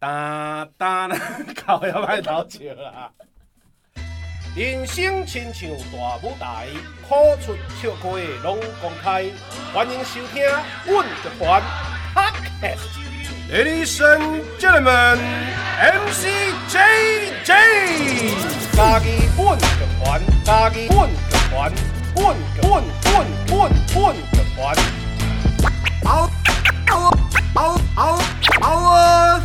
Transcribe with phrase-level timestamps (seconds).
[0.00, 1.16] 哒哒啦，
[1.66, 3.10] 搞也歹偷笑啦。
[4.56, 6.68] 人生亲像大舞台，
[7.06, 8.08] 苦出笑开
[8.42, 9.26] 拢公开。
[9.74, 10.42] 欢迎收听
[10.86, 11.62] 阮乐团
[12.14, 12.88] Podcast。
[13.52, 15.18] Ladies and gentlemen,
[15.76, 16.26] MC
[16.70, 17.50] JJ，
[18.74, 19.62] 家己阮乐
[20.02, 21.12] 团，家己阮乐
[21.50, 21.72] 团，
[22.16, 24.58] 阮阮阮阮阮乐团。
[26.04, 26.30] 嗷
[26.88, 27.12] 嗷
[27.54, 28.18] 嗷嗷
[28.62, 29.40] 嗷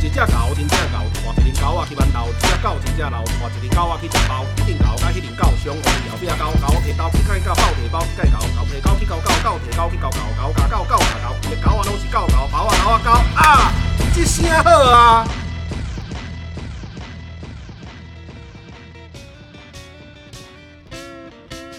[0.00, 2.16] 一只狗，真正狗，换一只狗仔去馒头。
[2.32, 4.32] 一只狗，真正老，换一只狗仔去食包。
[4.56, 13.72] 一只狗甲迄只狗相换，后壁狗狗摕刀去砍狗，狗摕包去解狗，狗摕狗去咬狗，狗摕刀去咬狗，狗咬狗，狗咬狗，只狗仔拢是狗狗，包啊狗啊狗啊！
[14.14, 15.28] 这声好啊！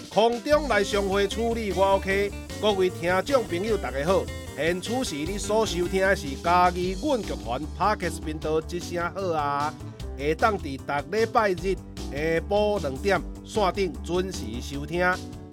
[0.08, 4.24] 空中来上会处理我 OK，各位听众朋友大家好。
[4.62, 9.72] 现此时你所收听的是嘉义阮剧团 Podcast 频道，一声好啊！
[10.18, 11.74] 下当伫逐礼拜日
[12.12, 15.02] 下晡两点线顶准时收听，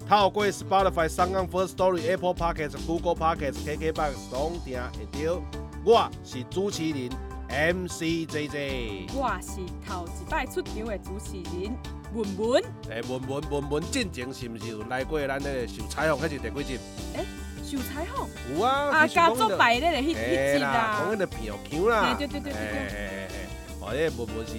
[0.06, 5.42] 透过 Spotify、SoundOn、First Story、Apple Podcast、Google Podcast、KKBox 拢听会到。
[5.86, 7.08] 我是主持人
[7.48, 9.56] MC JJ，我是
[9.88, 11.74] 头一摆出场的主持人
[12.12, 12.62] 文文。
[12.90, 16.78] 诶，文文文文，进前是毋是有来过咱个受采访，还是第几集？
[17.14, 17.37] 诶、欸。
[17.70, 23.34] 受采访有啊，啊，家族摆咧嘞，迄迄集啦，讲迄个片腔啦，对对对对对，嘿嘿嘿，
[23.80, 24.52] 哦，迄个文文是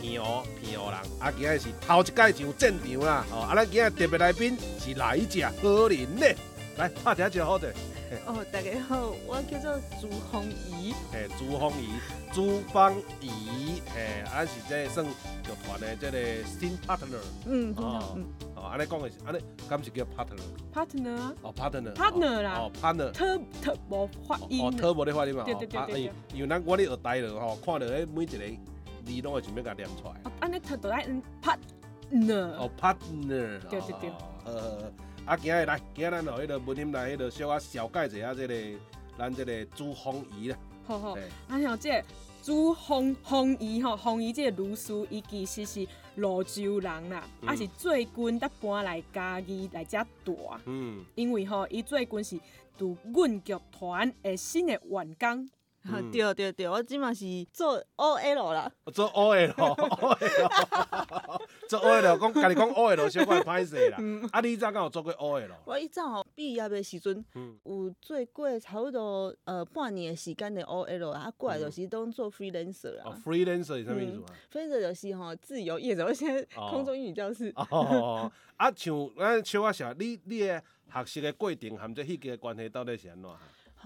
[0.00, 5.44] 平湖平湖人，啊，今日是头一届上战场啦，哦，啊，咱今日特别来宾是来一只？
[5.44, 6.26] 好人呢，
[6.76, 7.72] 来拍一只好的。
[8.26, 11.90] 哦，大家好，我叫做朱凤仪，嘿，朱凤仪，
[12.32, 18.18] 朱芳仪，嘿，俺是这算剧团的这个新 partner，嗯，哦，
[18.56, 19.38] 哦，安尼讲的是，安尼，
[19.68, 28.38] 敢是叫 partner，partner，哦，partner，partner 啦，哦，partner，特特无发音，哦，特无咧发音嘛，对对对对，因为咱我咧学台了吼，看到迄每一个
[29.04, 34.10] 字拢会想要甲念出来，安尼特都爱嗯 partner，哦，partner，对对对，
[34.46, 34.92] 呃。
[35.26, 38.78] 啊，今日来，今日咱来迄个文音来，迄个小可小解一下这个
[39.18, 40.56] 咱这个朱凤仪啦。
[40.86, 42.00] 好好，啊像这
[42.44, 50.38] 朱凤凤仪吼，凤仪这个律师，伊其实是泸州人啦，嗯、啊是最近才搬来嘉义来遮住。
[50.64, 52.38] 嗯，因为吼，伊最近是
[52.78, 55.50] 拄阮剧团的新的员工。
[55.92, 59.52] 嗯、 对对对，我即嘛是做 OL 啦，做 OL，
[61.68, 63.96] 做 OL，讲家己讲 OL，小怪歹势啦。
[64.00, 65.48] 嗯、啊，你以前敢有做过 OL？
[65.64, 73.04] 我以前吼毕业的时阵，嗯、有做过差不多呃半年的时间的 OL 啊，过来就是当做 freelancer 啊。
[73.06, 77.52] 哦，freelancer 是啥物意思啊？freelancer 就是吼自由业者，我现在空中英语教室。
[77.56, 83.30] 哦，哦啊，像咱小可想，你你的学习的过程含这戏剧的关系到底是安怎？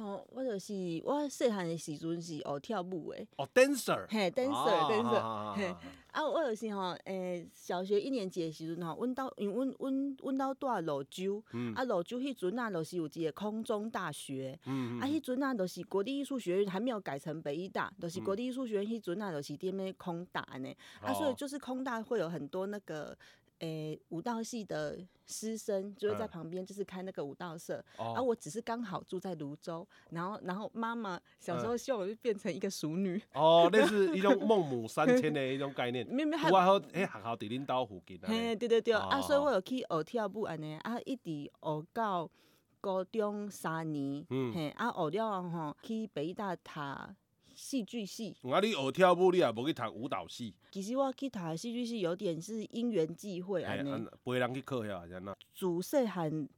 [0.01, 0.73] 哦，我就是
[1.05, 3.19] 我细汉的时阵是学跳舞的。
[3.37, 4.07] 哦，dancer。
[4.09, 5.55] 嘿，dancer，dancer。
[5.55, 5.77] 嘿，
[6.11, 11.45] 啊，我就是吼，诶，小学一年级的时阵吼，阮兜因为阮阮阮兜住芦洲，
[11.75, 14.59] 啊，泸州迄阵啊，就是有一个空中大学。
[14.65, 20.75] 嗯啊，迄阵啊，就是国立艺术学院还没有改成北艺大，就是国立艺术学院迄阵啊，就是踮咧空大呢。
[21.03, 23.15] 啊，所以就是空大会有很多那个。
[23.61, 33.21] 诶、欸，舞蹈系的师生就会在旁边，就是开那个舞蹈社，而、嗯啊、我只是刚好住在泸州，然后，然后妈妈小时候希望我就变成一个淑女。
[33.35, 36.07] 哦，那是一种 孟母三迁的一种概念。
[36.09, 38.19] 没没还好，诶，学校伫恁兜附近。
[38.23, 42.31] 嘿，对对对，哦、啊，所以我有去学跳舞安尼，啊，一直学到
[42.81, 46.71] 高中三年，嗯，嘿，啊，学了吼去北大读。
[47.61, 48.59] 戏剧系，啊！
[48.59, 50.55] 你学跳舞，你也无去读舞蹈系。
[50.71, 54.09] 其实我去读戏剧系，有点是因缘际会安尼。
[54.25, 55.37] 陪人去考遐，安怎？
[55.55, 56.49] 自细汉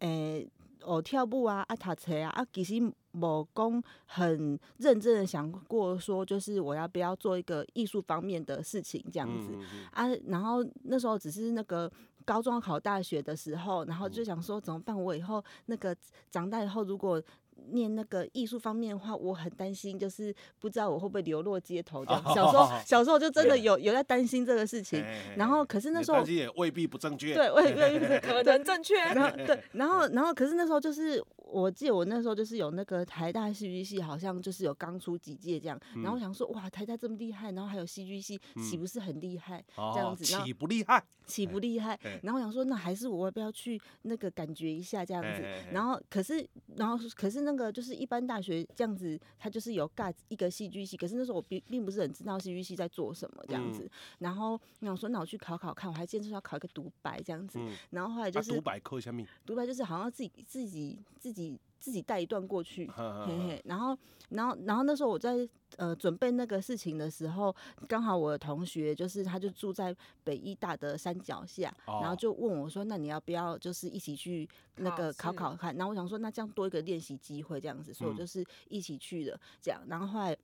[0.00, 0.46] 诶
[0.78, 2.74] 学跳舞啊，啊读册啊，啊其实
[3.12, 10.20] 无讲很认真的想过说，就是我要不要做一个艺术方面的事情这样子、嗯嗯、啊。
[10.26, 11.90] 然后那时候只是那个
[12.26, 14.94] 高中考大学的时候，然后就想说怎么办？
[15.02, 15.96] 我以后那个
[16.30, 17.22] 长大以后如果。
[17.70, 22.22] 念那个艺术方面的话，我很担心，就是不知道我会不会流落街头这样。
[22.34, 25.04] 小时候，小时候就真的有有在担心这个事情。
[25.36, 27.34] 然后，可是那时候，担心也未必不正确。
[27.34, 28.96] 对，未未必 可能正确。
[28.96, 31.22] 然后，对，然后，然后，可是那时候就是。
[31.52, 39.62] 我记得我那时候就是有那个台大戏剧系，好像就是有刚出几届这样，然后我想说哇，台大这么厉害，然后还有戏剧系，岂不是很厉害？
[39.94, 41.04] 这样子，岂不厉害？
[41.26, 41.98] 岂不厉害？
[42.22, 45.42] 然后我想说，那还是我要不要去那个感觉一下这样子？
[45.70, 46.44] 然后可是，
[46.76, 53.88] 然后可是那个就是一般大学这样子，他就是有盖一个戏剧系，可是那时候我并并不是很知道戏剧系在做什么这样子。
[54.18, 57.60] 然后我想说，那我去考考看，我还坚持要考一个独白这样子。
[57.90, 59.22] 然后后来就是独白考什么？
[59.44, 61.41] 独白就是好像自己自己自己。
[61.78, 63.96] 自己带一段过去，嘿嘿，然后
[64.28, 67.54] 然后然后那时候我在呃准备那个事情的时候，
[67.88, 75.74] 刚好我的同学就是他就住在北医大的山脚下，然后就问我说，那你要不要就是一起去那个考考看？
[75.76, 80.36] 然后我想说，那这样多一个练习机会这样子，所以我就是一起去的，这样，然后后来。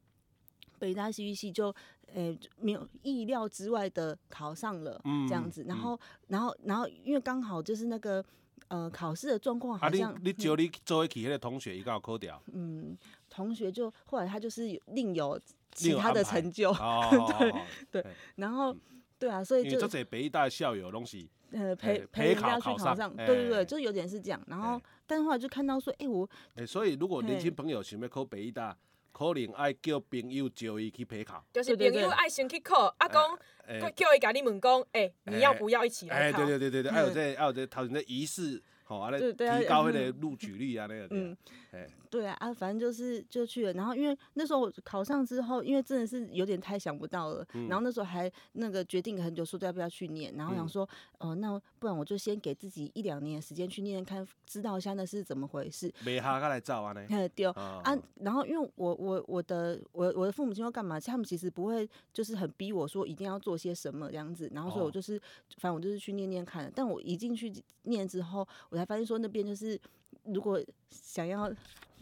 [0.81, 1.75] 北大戏剧系就，
[2.15, 5.99] 呃，没有意料之外的考上了，这样子，然后，
[6.29, 8.25] 然后，然后，因为刚好就是那个，
[8.69, 12.97] 呃，考试的状况好像，你你叫你做一起那个同学，一个考掉，嗯，
[13.29, 15.41] 同学就后来他就是另有
[15.73, 16.73] 其他的成就，
[17.39, 18.07] 对对，
[18.37, 18.77] 然后，
[19.19, 28.77] 对啊，所以就这北大校友东西，呃，陪陪人家去考上，对对对，就有点是这样，然后，但后来就看到说，哎，我，哎，所以如果年轻朋友想要考北大。
[29.19, 33.21] 可能爱叫朋友招伊去陪考，就是朋友爱先去考，阿公
[33.97, 36.41] 叫伊甲你问讲，哎，你要不要一起来考？
[36.41, 41.37] 哎，对对对对对，还有这还有这头前的仪式，好，啊，来提高那个录取率啊，那个，嗯，
[41.73, 41.87] 哎。
[42.11, 50.89] 对啊，啊，反正就是就去了，然后因为那时候我考上之后，因为真的是有点太想不到了，嗯、然后那时候还那个决定很久，说要不要去念，然后想说，
[51.19, 55.93] 哦、那不然我就先给自己一两年的时间去念念看，知道一下那是怎么回事。
[56.03, 57.07] 没哈，他来找啊呢。
[57.37, 60.99] 对啊，然后因为我我我的我我的父母亲要干嘛？
[60.99, 65.21] 他们其实不会就是很逼我说一定要做些什么这样子，然后所以我就是、哦、
[65.59, 67.53] 反正我就是去念念看，但我一进去
[67.83, 69.79] 念之后，我才发现说那边就是
[70.25, 71.53] 如果想要。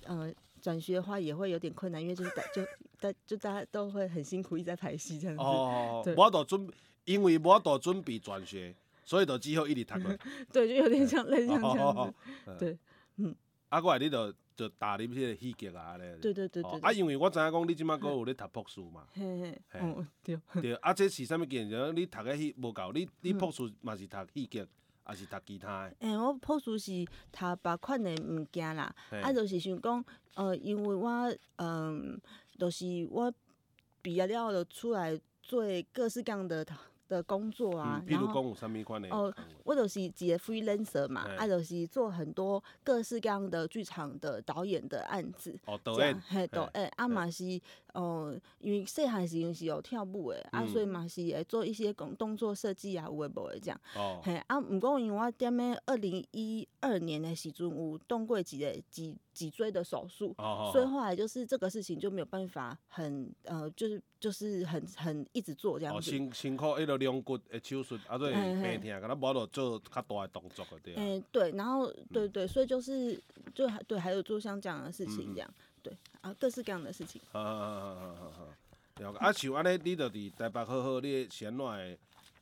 [0.08, 0.32] 呃，
[0.62, 2.64] 转学的话也会有点困难，因为就是大就
[3.00, 5.42] 大就大家都会很辛苦，一直在排戏这样子。
[5.42, 6.70] 哦， 对我都准，
[7.06, 8.72] 因为我都准备转学，
[9.04, 9.94] 所以就只好一直读。
[10.52, 12.14] 对，就有点像类似这样子。
[12.56, 12.78] 对，
[13.16, 13.34] 嗯。
[13.68, 16.16] 啊，过来你就就打你些戏剧啊，咧。
[16.22, 16.80] 对对对对。
[16.80, 19.08] 啊，因为我知影讲你即马搁有咧读博士嘛。
[19.12, 19.80] 嘿嘿。
[19.80, 20.38] 哦，对。
[20.62, 21.68] 对，啊，这是啥物件？
[21.68, 24.64] 就你读个戏无够，你你博士嘛是读戏剧。
[25.06, 25.94] 还是读其他的？
[26.00, 28.92] 诶，我朴素是读别款的物件啦，
[29.22, 30.04] 啊，就是想讲，
[30.34, 32.20] 呃，因为我，嗯，
[32.58, 33.32] 就是我
[34.02, 35.62] 毕业了就出来做
[35.92, 36.66] 各式各样的
[37.08, 39.08] 的工作啊，嗯、譬如讲有啥物款的？
[39.10, 39.32] 哦，
[39.62, 45.56] 我就是一个 freelancer 嘛，啊，就是做很多各式各样的剧场的导演的案子。
[45.66, 46.20] 哦，导演。
[46.26, 47.44] 嘿，导演，啊嘛是，
[47.96, 53.80] 哦，因为细汉时阵是有跳舞的，啊，所以嘛是会做一些讲动作设计啊，有诶无诶这样。
[53.94, 54.20] 哦。
[54.22, 65.98] 嘿，啊，毋过因为我踮咧二零一二年的时阵有动过几个脊脊椎的手术，哦所以后来就是这个事情就没有办法很，呃，就是就是很很一直做这样子。
[65.98, 66.96] 哦，辛辛苦一个。
[66.96, 70.94] 两骨的手术，啊，对，病痛，可能无落做较大的动作的对。
[70.96, 73.22] 嗯，对，然后对对，所以就是
[73.54, 75.54] 就还对，还有做像这样的事情这样，
[75.86, 77.20] 对啊，各式各样的事情。
[77.30, 79.16] 好好好好好好好。
[79.18, 81.96] 啊，像安尼，你着伫台北好好，你先来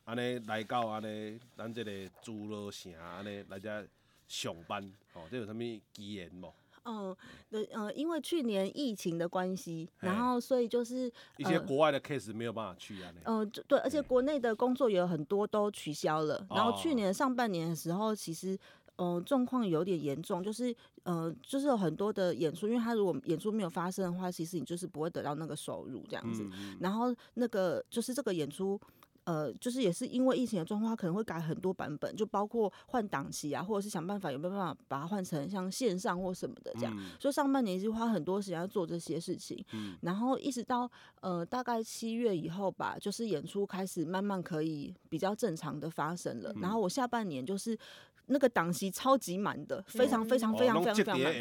[0.04, 1.90] 安尼来到安尼咱这个
[2.22, 3.86] 诸罗城安尼来遮
[4.28, 4.82] 上班，
[5.12, 5.58] 哦，这有啥物
[5.92, 6.50] 机缘无？
[6.86, 7.16] 嗯，
[7.50, 13.12] 对，呃，因为去年疫情的关系，然后所以就是一些国外的 case 没有办法去啊。
[13.24, 16.46] 嗯，对，而且国内的工作也有很多都取消了。
[16.50, 18.56] 然后去年上半年的时候，其实
[18.96, 20.74] 嗯状况有点严重，就是
[21.04, 26.44] 嗯就是有很多的演出，因为他如果演出没有发生的话，其实你就是不会得到那个收入这样子。
[26.80, 28.80] 然后那个就是这个演出。
[29.26, 36.94] 呃，就是也是因为疫情的状况，他可能会改很多版本，就包括换档期啊，或者是想办法有没有办法把它换成像线上或什么的这样。
[36.94, 40.86] 嗯、所以上半年就花很多时间要做这些事情，嗯、然后一直到
[41.22, 46.52] 呃大概七月以后吧，就是演出开始慢慢可以比较正常的发生了。
[46.56, 47.78] 嗯、然后我下半年就是。
[48.26, 51.32] 那个档期超级满的，非常非常非常非常非常满。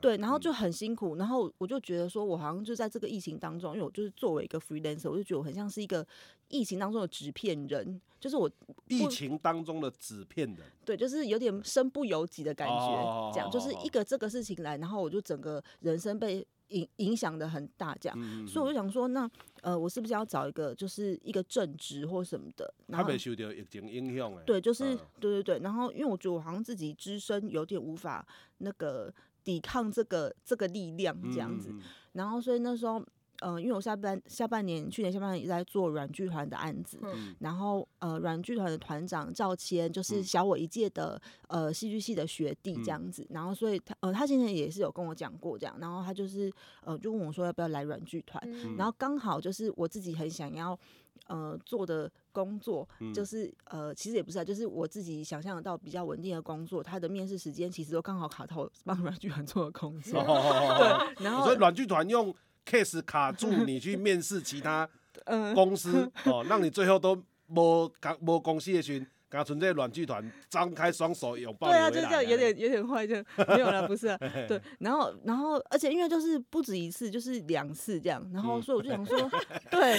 [0.00, 6.06] 对，然后就很辛苦，然后我就觉得说，我好像就在这个疫情当中，因为我就是作为一个 freelancer，我就觉得我很像是一个
[6.48, 8.50] 疫情当中的纸片人，就是我
[8.88, 10.58] 疫情当中的纸片人。
[10.84, 16.46] 对，就是有点身不由己的感觉，这样就是一个这个事情来，然后我就整个人生被。
[16.68, 19.28] 影影响的很大，这样，嗯、所以我就想说，那
[19.62, 22.72] 呃，我是不是要找一个，就是一个正职或什么的？
[22.90, 24.42] 他没受到疫情影响哎。
[24.44, 25.58] 对，就是、嗯、对对对。
[25.60, 28.26] 然后，因为我觉得我好像自己只身有点无法
[28.58, 31.70] 那个抵抗这个这个力量这样子。
[31.72, 31.80] 嗯、
[32.12, 33.04] 然后，所以那时候。
[33.40, 46.52] 嗯、呃，因为我下半下半年，去年下半年也在做软剧团的案子，嗯、然后呃，软剧团的团长赵谦就是小我一届的呃戏剧系的学弟这样子，嗯、然后所以他呃他今天也是有跟我讲过这样，然后他就是
[46.82, 50.78] 呃就问我说要不要来软剧团，嗯、然后刚好就是我自己很想要
[51.26, 62.34] 呃做的工作，就是呃其实也不是啊，就是我自己想象得到比较稳定的工作，他的面试时间其实都刚好卡到我帮软剧团做的工作， 对，然后所以软剧团用。
[62.68, 64.88] Case 卡住你去面试其他
[65.54, 67.14] 公司 哦，让你最后都
[67.48, 71.68] 无公无公司的时候，刚纯粹软剧团张开双手拥抱。
[71.68, 73.14] 对啊，就这样，有点有点坏，就
[73.48, 74.18] 没有了，不是、啊？
[74.46, 79.18] 对，然后然后，而且因为就是不止一次，就是两次这样，然后所以我就想说，
[79.50, 79.98] 嗯、对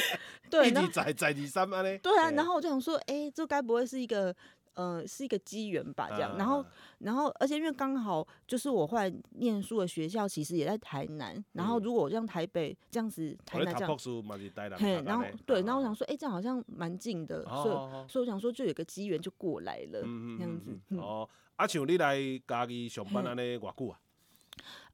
[0.49, 1.97] 对，然后在在第三班呢？
[1.99, 4.35] 对啊，然后我就想说，哎、欸，这该不会是一个？
[4.79, 6.65] 呃，是一个机缘吧，这样，然后，
[6.99, 13.89] 然后，而且因为刚好就是我后来念书的学校其实也在台南，然后如果我像台北这样子，台南这样，
[14.79, 20.01] 嘿，然后对，然后我想说，哎，这样好像蛮近的，所以，所以我想说就有个机缘就过来了，
[20.37, 20.79] 这样子。
[20.95, 22.17] 哦，啊，像你来
[22.47, 23.99] 家己上班安尼多久啊？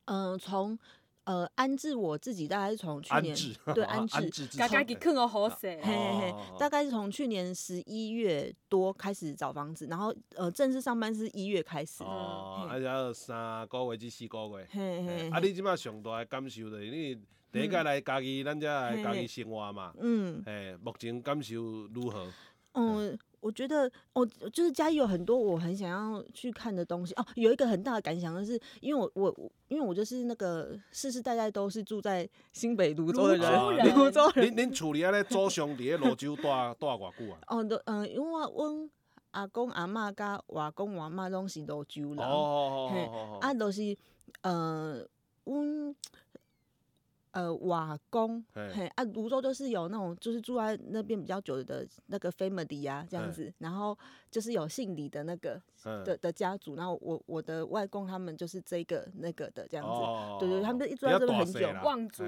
[0.06, 0.80] 嗯，从。
[1.26, 3.36] 呃，安置我自己大概是从去年
[3.74, 12.04] 对 安置，大概给坑个好势，嘿嘿，大概是从去年十一月多开始找房子，然后呃正式上班是一月开始。
[12.04, 14.68] 哦，啊，然后三个月至四个月。
[14.72, 15.30] 嘿嘿。
[15.30, 17.20] 啊，你即马上大的感受的，你
[17.52, 19.94] 第一个来家己，咱遮来家己生活嘛。
[20.00, 20.44] 嗯。
[20.46, 21.56] 诶，目前感受
[21.94, 22.28] 如何？
[22.74, 23.18] 嗯。
[23.46, 27.24] 我觉得，我就是嘉义有很多我很想要去看的东西哦。
[27.36, 34.50] 有一个很大的感想就是，因为我我因为我就是那个世世代代都是住在新北泸州的人，泸州人。
[34.50, 36.88] 恁恁厝里安尼祖上伫咧泸州住住偌久
[37.32, 37.40] 啊？
[37.50, 38.90] 哦，都嗯，因为我阮
[39.30, 43.96] 阿公阿嬷甲外公外嬷拢是泸州人，哦哦啊，都是
[44.42, 45.06] 呃，
[45.44, 45.96] 阮。
[47.36, 53.98] 呃，瓦工，嘿啊，泸州就是有那种，就是住在那边比较久的那个 family 啊，这样子，然后
[54.32, 55.62] 就是有姓李的那个
[56.06, 60.00] 的的家族，然后我我的外公他们就是这个那个的这样子，
[60.40, 62.24] 对对，他们就一住在这边很久，望族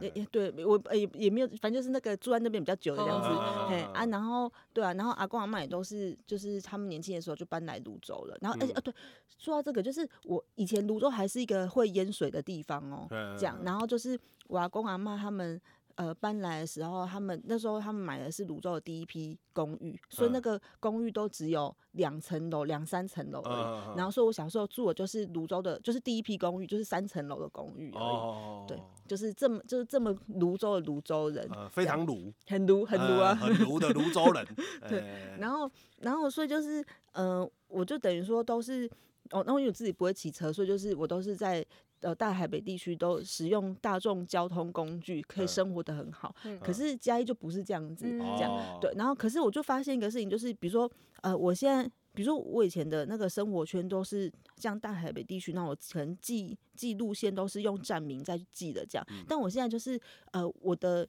[0.00, 3.28] 也也对我也也没有，反正就是那个住在那边比较久的这样子，
[3.68, 8.94] 嘿啊，然后对啊，然后阿公阿妈也都是，就是他们年轻的时候就搬来泸州了，然后而且啊对，
[9.26, 14.19] 说到这个，就是我以前泸州还是一个会淹水的地方哦，这样，然后就是。
[14.48, 15.60] 我阿公阿妈他们
[15.94, 23.96] 呃搬来的时候，他们那时候他们买的是泸州的第一批公寓，所以那个公寓都只有两层楼、两三层楼而已。
[23.96, 28.66] 然后说我小时候住的就是泸州的，就是第一批公寓，就是三层楼的公寓而已。
[28.66, 34.46] 对，就是这么就是这么泸州的泸州人，非常泸，很泸很泸啊，很泸的泸州人。
[34.88, 38.90] 对，然后然后所以就是嗯，我就等于说都是
[39.30, 41.64] 哦，那我因为我自己不会骑车，所以就是我都是在。
[42.00, 46.34] 呃，大台北地区都使用大众交通工具，可以生活的很好。
[46.44, 48.90] 嗯、可是嘉义就不是这样子，嗯、这样对。
[48.96, 50.90] 然后，可是我就发现一个事情，就是比如说，
[51.20, 59.06] 呃，我现在，比如说我以前的那个生活圈都是像大台北地区，那我可能记记路线都是用站名在记的这样。
[59.10, 60.00] 嗯、但我现在就是，
[60.32, 61.06] 呃，我的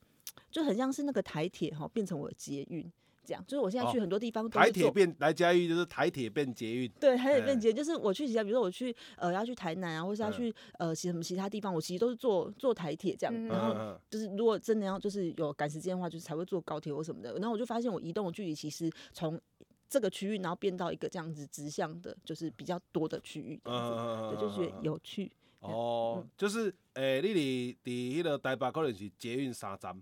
[0.51, 2.91] 就很像是那个台铁哈，变成我的捷运。
[3.23, 6.91] 这样，就是我现在去很多地方都，台铁变来嘉义就是台铁变捷运。
[6.99, 13.47] 对，台铁变捷运就是我去其他，比如说我去呃要去台南啊，或是要去呃其什么其他地方，我其实都是坐坐台铁这样。
[13.47, 17.33] 然后就是如果真的要就是有赶时间的话，就是才会坐高铁或什么的。
[17.33, 19.39] 然后我就发现我移动的距离其实从
[19.87, 25.31] 这个区域，然后变到一个这样子直向的，就是比较多的区域，这样子，对，就觉得有趣。
[25.59, 30.01] 哦，就是诶，你伫伫迄个台北可能是捷运三站，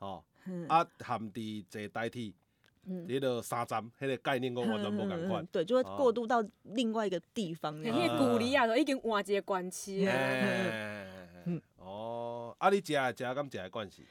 [0.00, 0.24] 哦。
[0.68, 2.34] 啊，含伫坐代替，
[2.88, 5.46] 迄个三站，迄个概念我完全无共款。
[5.46, 7.74] 对，就会过渡到另外一个地方。
[7.82, 10.12] 迄个古里啊，都已经换一个关系了。
[11.78, 14.04] 哦，啊，你食食敢食的关系？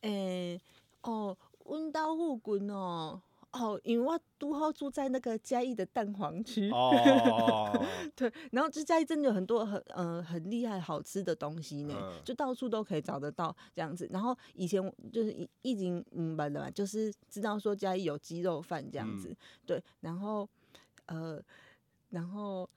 [0.00, 0.60] 诶，
[1.02, 3.20] 哦，阮兜附近哦。
[3.58, 7.70] 哦，因为我都好住在那个嘉义的蛋黄区，哦、
[8.14, 14.08] 对，然后就嘉义真的有很多很呃很厉害好吃的东西呢，嗯、就到处都可以找得到这样子。
[14.12, 14.82] 然后以前
[15.12, 20.48] 就是已已经明白了嘛，就是知道说嘉义有鸡肉饭这样子，嗯、对，然后
[21.06, 21.42] 呃，
[22.10, 22.68] 然后。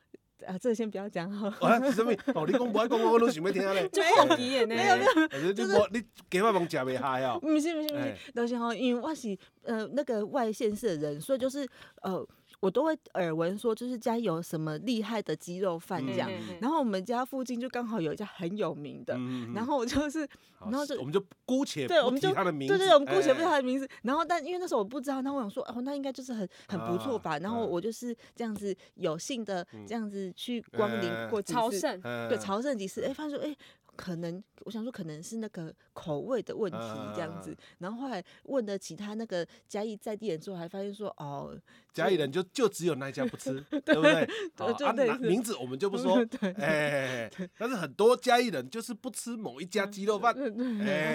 [0.45, 1.47] 啊，这先不要讲好。
[1.67, 2.11] 啊，什么？
[2.33, 3.87] 哦，你讲不爱讲，我我都想要听咧。
[3.89, 4.75] 就好奇的呢。
[4.75, 5.03] 没有没
[5.47, 7.39] 有，就是你给我饭食袂下哦。
[7.39, 11.67] 不是不是不是，就是吼，因为我是呃那个外县市的人，所以就是
[12.01, 12.25] 呃。
[12.59, 19.17] 我都会耳闻说，就是家有什么厉害的鸡肉饭这样，然后我们家附近就刚好有一家很有名的，
[19.53, 20.27] 然后我就是，
[20.59, 33.55] 然后就我们就姑且不提他的名字，对对，我们姑且不提他的名字，然后但因为那时候我不知道，那我想说，哦，那应该就是很很不错吧，然后我就是这样子有幸的这样子去光临过几次，朝圣，对，朝圣几次，哎，发现说，哎。
[33.99, 36.77] 可能我想说，可能是那个口味的问题
[37.13, 41.53] 这样子，然后后来问了其他那个嘉义在地人之后，还发现说，哦，
[41.91, 44.23] 嘉义人就就只有那一家不吃， 对不对？
[44.55, 46.25] 啊，名字我们就不说，
[46.59, 50.33] 哎，但是很多嘉义人就是不吃某一家鸡肉饭，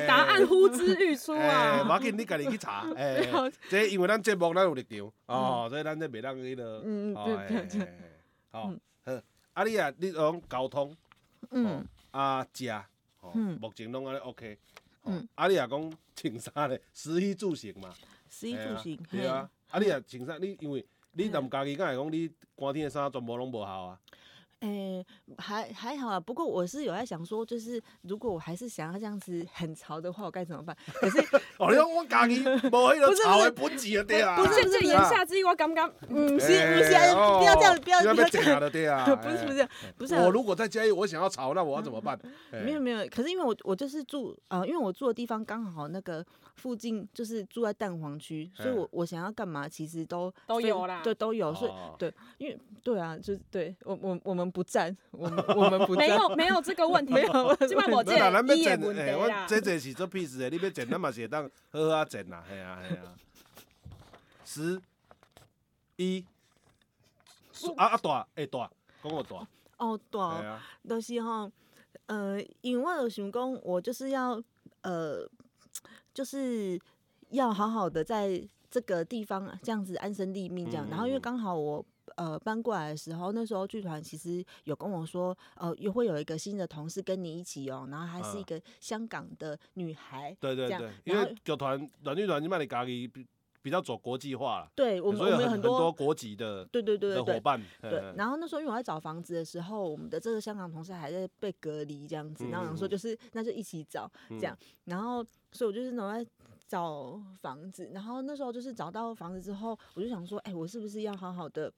[0.06, 1.86] 答案呼之欲出啊！
[1.88, 3.26] 我给你赶紧去查， 哎，
[3.70, 7.88] 这因为咱节目咱有立场哦，所以咱这袂当那个，嗯，对对
[8.50, 8.70] 好，
[9.06, 9.12] 好，
[9.54, 10.94] 阿丽啊，你讲交通，
[11.50, 11.82] 嗯。
[12.14, 12.68] 啊，食，
[13.20, 14.56] 哦，目前拢安尼 OK，
[15.02, 16.80] 嗯，啊，你也讲穿衫咧？
[16.92, 17.92] 食衣住行嘛，
[18.30, 20.40] 食衣住行，对啊，啊，你也穿衫？
[20.40, 24.00] 你因为你若毋家己，敢会讲你寒天的衫全部拢无效啊？
[24.60, 25.06] 诶、欸，
[25.38, 26.18] 还还好啊。
[26.18, 30.76] 不过我是有在想说，就是如果我还是想要这样子很潮的话，我该怎么办？
[30.94, 31.18] 可是，
[31.58, 34.36] 哦，你讲我家己无迄个潮的本钱啊，对啊。
[34.36, 39.04] 不是，这言下之意，我刚刚嗯，是，不是，不要这样，不要不要这样的，对啊。
[39.16, 40.14] 不是不是不是。
[40.14, 42.18] 我如果在嘉义，我想要潮，那我要怎么办？
[42.50, 46.24] 没有没有，可是因为我我就是住呃，因为我住的地方刚好那个
[46.56, 55.44] 附近就是住在蛋黄区，所以我我想要干嘛，其实都都有啦，对，都有，所以对，因为对啊，就是对我我我们不占我们。
[55.56, 59.46] 我们不 没有没有这个问题，没有，基本我这你也不对啦。
[59.48, 63.14] 这这是做屁事的，你要整，那么是当好好剪啦，系啊系啊。
[64.44, 64.80] 十
[65.96, 66.24] 一
[67.76, 68.70] 啊啊大诶大，
[69.02, 69.46] 讲我大
[69.78, 71.50] 哦大，都是吼，
[72.06, 74.42] 呃，因为我有想讲，我就是要
[74.82, 75.28] 呃，
[76.12, 76.78] 就是
[77.30, 81.84] 要好好的在这个地方这样子安身立命这样，然后因为刚好我。
[82.16, 90.30] 呃，搬过来的时候，那时候剧团其实有跟我说，呃，又会有一个新的同事跟你一起哦，然后还是一个香港的女孩。
[90.32, 93.26] 嗯、对对对，因为剧团短剧团就卖的咖喱比
[93.62, 94.70] 比较走国际化了。
[94.74, 97.58] 对，我们我们有很多国籍的对对对伙伴。
[97.80, 106.30] 对，然后那时候因为我在找房子的时候，我们的这个香港同事还在被隔离这样子，然后想说就是那就一起找这样，然后所以我就是那种在
[106.68, 111.72] 找房子，然后那时候就是找到房子之后，我就想说，哎，我是不是要好好的。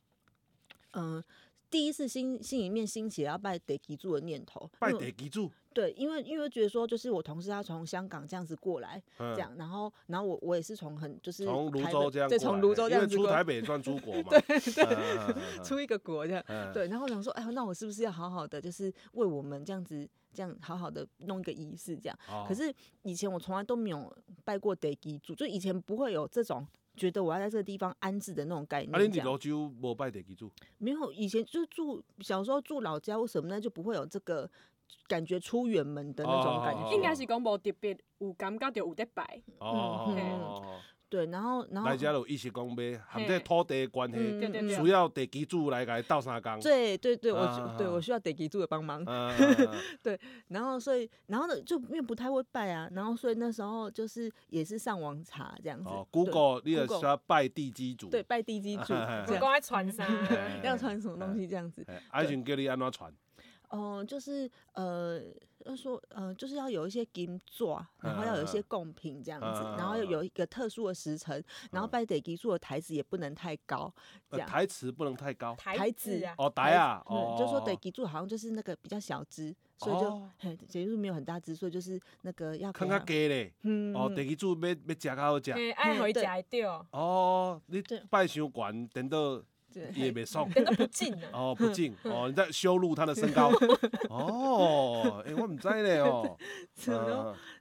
[0.97, 1.23] 嗯，
[1.71, 5.51] 第一次心心里面兴起要拜地基主的念头，拜地基主。
[5.75, 22.19] 对，因为因为觉得说，就是我同事他从香港这样子过来，这样，然后然后我我也是从很就是从泸州这样，对，从泸州这样子出台北算出国 嘛，对对，出一个国这样，对，然后我想说，哎，那我是不是要好好的，就是为我们这样子这样好好的弄一个仪式这样？
[22.49, 22.73] 可是
[23.03, 24.11] 以前我从来都没有
[24.45, 26.67] 拜过地基主，就以前不会有这种。
[26.97, 28.95] 觉得我要在这个地方安置的那种概念。
[28.95, 30.51] 啊，你老州无拜地基主？
[30.79, 34.51] 没有，以前就住小时候住老家或什么呢，就不会有这个
[35.07, 36.91] 感觉出远门的那种感觉。
[36.93, 39.43] 应该是讲无特别有感觉，就有得拜。
[39.59, 40.81] 哦。
[41.09, 41.89] 对，然后然后。
[41.89, 46.61] 大家有意识讲要含这土地的关系，需要地基主来给斗三工。
[46.61, 49.05] 对对对，我对我需要地基主的帮忙。
[50.03, 55.91] 对，然后所以然后呢，就因为不太会拜啊，然后所以那时候就是也是上网查这样子。
[56.11, 58.09] Google，你也需要拜地基主。
[58.09, 58.95] 对，拜地基主。
[59.27, 60.07] 不光在传啥，
[60.63, 61.87] 要传什么东西这样子。
[62.11, 63.13] 阿群叫你安怎传？
[63.69, 65.23] 哦，就是呃。
[65.65, 73.93] 要说，呃，就是要有一些金座，然后要有一些贡品这样子，然后要有一个特殊的时辰，然后拜得基主的台子也不能太高，
[74.31, 74.49] 这样。
[74.49, 75.57] 台词不能太高。
[75.57, 76.35] 台子啊。
[76.39, 77.03] 哦，台啊。
[77.07, 77.35] 哦。
[77.37, 82.71] 就说得基主好像就是那个比较小只，所以就， 嘿，也就是没有很大只，所以就是那个要。
[82.71, 83.53] 看较低嘞。
[83.63, 83.93] 嗯。
[83.93, 85.51] 哦，地基主要要食较好食。
[85.51, 86.87] 哎，爱回食会到。
[86.93, 89.43] 哦，你拜伤悬，等到。
[89.95, 93.51] 也没送， 不敬哦，不敬 哦，你在羞辱他的身高。
[94.11, 96.37] 哦，哎，我唔知呢哦。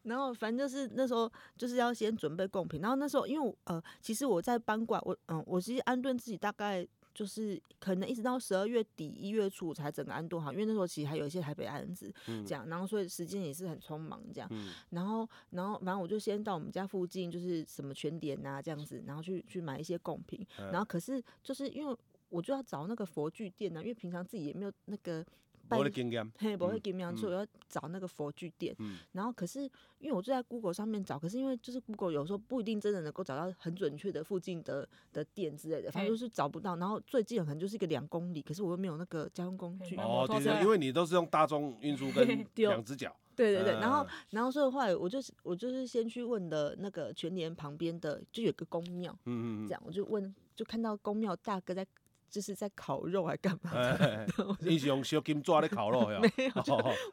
[0.04, 12.14] 然后反正就是那时候就是要先准备贡品，然后那时候因为呃，其实我在搬过来，我嗯，我其实安顿自己大概就是可能一直到十二月底一月初才整个安顿好，因为那时候其实还有一些台北案子
[12.46, 14.50] 这样，然后所以时间也是很匆忙这样，
[14.92, 21.98] 然后然后反正我就先到我们家附近就是什么全点啊这样子，然后去去买一些贡品，然后可是就是因为。
[22.30, 25.24] 我就要找那个佛具店呢，因为平常自己也没有那个
[25.68, 25.78] 拜，
[26.38, 28.76] 嘿，不会经验， 所以我要找那个佛具店。
[28.80, 29.62] 嗯、然后可是
[30.00, 36.76] 因为我就在 Google 上面找，可是因为就是 Google 有时候不一定真的能够找到很准确的附近的的店之类的，反正就是找不到。
[36.78, 39.96] 然后最近可能就是一个两公里，可是我又没有那个交通工具。
[39.98, 42.26] 哦，对对，因为你都是用大众运输跟
[42.56, 43.16] 两只脚。
[43.36, 51.86] 对对对，然后然后所以后来我就是我就是先去问的那个全联旁边的，就有个公庙，嗯嗯，这样我就问，就看到公庙大哥在。
[52.30, 53.72] 就是在烤肉还干嘛？
[54.60, 56.20] 你是用小金抓在烤肉 呀？
[56.20, 56.52] 没有，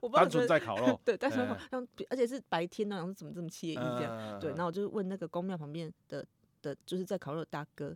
[0.00, 0.98] 我 单纯在烤肉。
[1.04, 4.40] 对，单纯像，而且是白天呢，然后怎么这么惬意这样？
[4.40, 6.26] 对，然后我就问那个公庙旁边的
[6.60, 7.94] 的，就是在烤肉的大哥，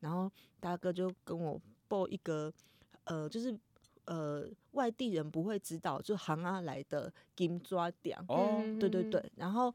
[0.00, 2.52] 然后大哥就跟我报一个，
[3.04, 3.56] 呃，就是
[4.04, 8.18] 呃外地人不会知道，就行啊来的金抓点。
[8.28, 9.74] 哦，对对对，然后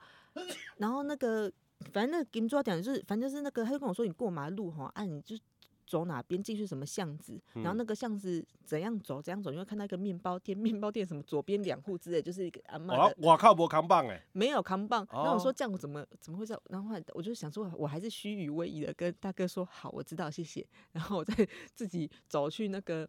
[0.78, 1.52] 然后那个
[1.92, 5.36] 反正那个金抓点就是，反正就是那个，他就跟我说，你过马路哈，啊，你就。
[5.92, 12.96] 走哪边进去什么巷子，然后那个巷子怎样走怎样走，你会看到一个面包店，面包店什么左边两户之类，就是一个阿妈。
[12.96, 15.06] 我我靠，我扛棒哎，没有扛棒。
[15.12, 16.64] 那、哦、我说这样我怎么怎么会这样？
[16.70, 20.66] 然后我就想说，我还是虚与委蛇的跟大哥说好，我知道，谢谢。
[20.94, 23.06] 然后我再自己走去那个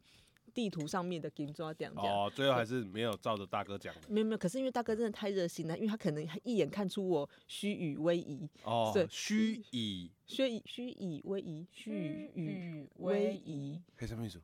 [0.54, 1.90] 地图上面的金抓点。
[1.96, 4.00] 哦，最后还是没有照着大哥讲的。
[4.08, 8.48] 没有没有，可是因为大哥真的太热心了，因为他可能一眼看出我虚与委蛇。
[8.64, 13.82] 哦，对，虚以虚以虚以委蛇，虚与委蛇。
[13.96, 14.40] 嘿什么意思？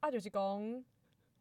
[0.00, 0.84] 啊，就是讲。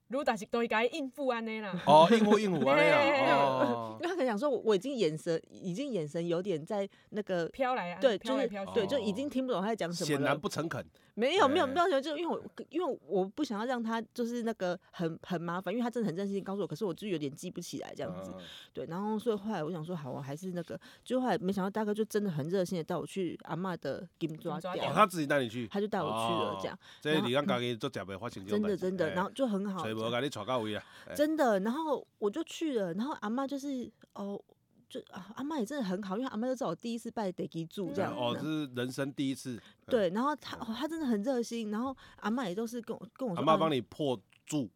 [0.10, 1.74] 如但是都该应付安尼啦。
[1.86, 3.36] 哦，应付应付安尼啊。
[3.36, 3.98] 哦。
[4.02, 8.00] 因为他可能想说，我已经眼神已经眼神有点在那个飘来啊。
[8.02, 10.08] 对，就是对，就已经听不懂他在讲什么。
[10.08, 10.86] 显然不诚恳。
[11.16, 18.34] 没有没有没有，就因为我因为我不想要让他就是那个很很麻烦，因为他真的很认真告诉我，可是我就有点记不起来这样子。
[18.72, 24.76] 对，然后所以后来我想说，好，我还是那个，就后来没想到大哥就真的很热心的带我去阿妈的金抓店。
[24.86, 25.68] 哦，他自己带你去。
[25.68, 26.80] 他就带我去了，这样。
[27.02, 29.84] 这你让家己做假的发生真的真的，然后就很好。
[30.00, 30.82] 所以我给你到位
[31.16, 34.42] 真的，然后我就去了，然后阿妈就是哦，
[34.90, 38.16] 就啊阿妈也真的很好，因为阿妈就知道我第一次拜地基住这样。
[38.16, 39.60] 哦，这是人生第一次。
[39.88, 43.40] 对，然后他他真的很热心，然后阿妈也都是跟我跟我说。
[43.40, 44.70] 阿妈帮你破柱。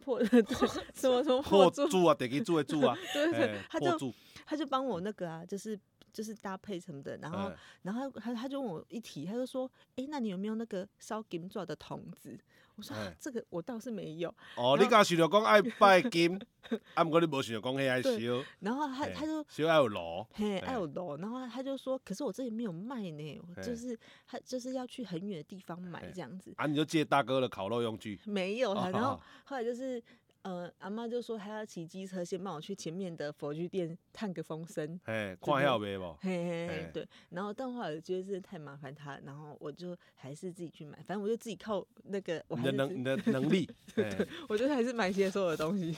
[0.00, 0.42] 破 对
[0.92, 2.14] 什么什么破柱啊？
[2.14, 2.94] 地基住的柱啊。
[3.14, 4.12] 对 对，他就
[4.44, 5.78] 他就帮我那个啊，就是
[6.14, 12.38] 就是搭配什么的，然后然后他他就问我一提，他就说，哎，那你有没有那个烧金爪的筒子？
[12.76, 14.32] 我说这个我倒是没有。
[14.56, 16.40] 哦，你刚想着讲爱拜金，
[16.94, 18.44] 啊，不过你无想着讲迄爱烧。
[18.60, 21.16] 然后他他就烧爱有炉，嘿，爱有炉。
[21.16, 26.54] 然后他就说，可是我这里没有卖呢，就是他就是要去很远的地方买这样子。
[26.56, 28.20] 啊，你就借大哥的烤肉用具。
[28.24, 30.00] 没有，然后后来就是。
[30.44, 36.04] 呃，阿妈就说她要骑机车先帮我去前面的佛具店探个风声，哎，看下呗不？
[36.20, 37.08] 嘿嘿嘿，对。
[37.30, 45.96] 然后但后来我觉得真的太麻烦他，然后我就还是自己去买，反正我就自己靠那个我还是你的能你的能力， 对，我就还是买些所有的东西。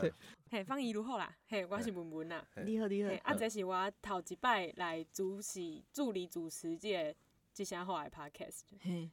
[0.00, 0.10] 对，
[0.50, 1.36] 嘿，芳宜如何啦？
[1.48, 2.42] 嘿，我是文文啦。
[2.64, 3.10] 你好，你好。
[3.24, 7.14] 啊，这是我头一摆来主持助理主持这个。
[7.52, 8.62] 即声好爱 podcast，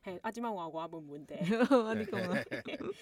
[0.01, 2.41] 嘿，啊，即摆换我问问题， 你讲啊，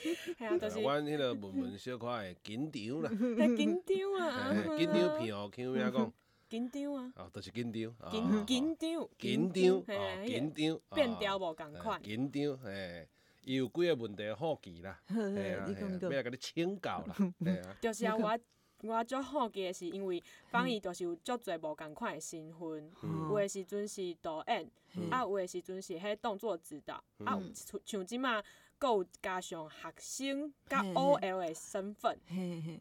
[0.02, 3.10] 系啊，就是阮迄个问问小可爱紧张啦，
[3.56, 6.12] 紧张啊，紧张片哦，听咩讲？
[6.50, 13.08] 紧张啊，哦，就是紧张，紧紧张，紧张，哦，紧张，变调无共款，紧张，嘿，
[13.44, 15.16] 伊有几个问题好奇啦， 系
[15.54, 15.70] 啊，
[16.02, 18.40] 要来甲你请教啦，系啊，就是啊，我。
[18.82, 22.92] 我足好奇的是，因为方言就是有足侪无共款的身份，
[23.30, 24.70] 有的时阵是导演，
[25.10, 27.40] 啊，有的时阵是迄动作指导，啊，
[27.86, 28.44] 像即马。
[28.80, 32.18] 够加上学生甲 OL 的身份，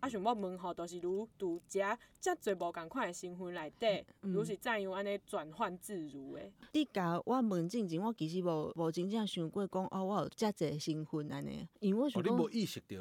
[0.00, 1.78] 啊，想我问吼，都是如拄只
[2.20, 6.42] 遮侪无共款的身份内底，如是怎样安尼转换自如的。
[6.72, 12.32] 你甲我问之前，我其实无无真正想过讲哦，我有遮侪身份安尼，因为我想讲，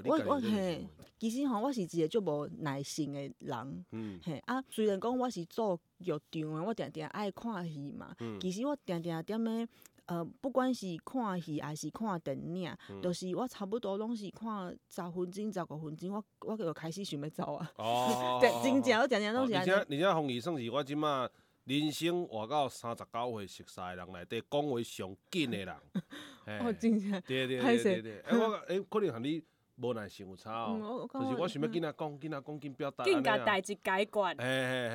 [0.05, 0.88] 我我嘿，
[1.19, 3.86] 其实吼，我是一个足无耐性的人，
[4.23, 9.67] 嘿啊，虽然讲我是做剧场的，我定定爱看戏嘛，其实我定定踮咧。
[10.08, 17.72] 呃，不管是看戏还是看电影，都、嗯、是我差不多拢是看十分钟、十五分钟，我我就开始想要走啊。
[17.78, 19.72] 哦， 对，真正我拢是安尼。
[19.72, 21.30] 而且而且方怡算是我即马
[21.63, 25.76] 人生活到三十九岁熟悉的人内底讲话上紧的人。
[26.60, 27.12] 哦，真正。
[27.28, 28.20] 对对对对对。
[28.22, 29.44] 哎，我哎，可能和你。
[29.77, 33.03] 无耐想有差哦，就是我想要跟仔讲，跟仔讲，紧表达。
[33.03, 34.33] 紧甲代志解决，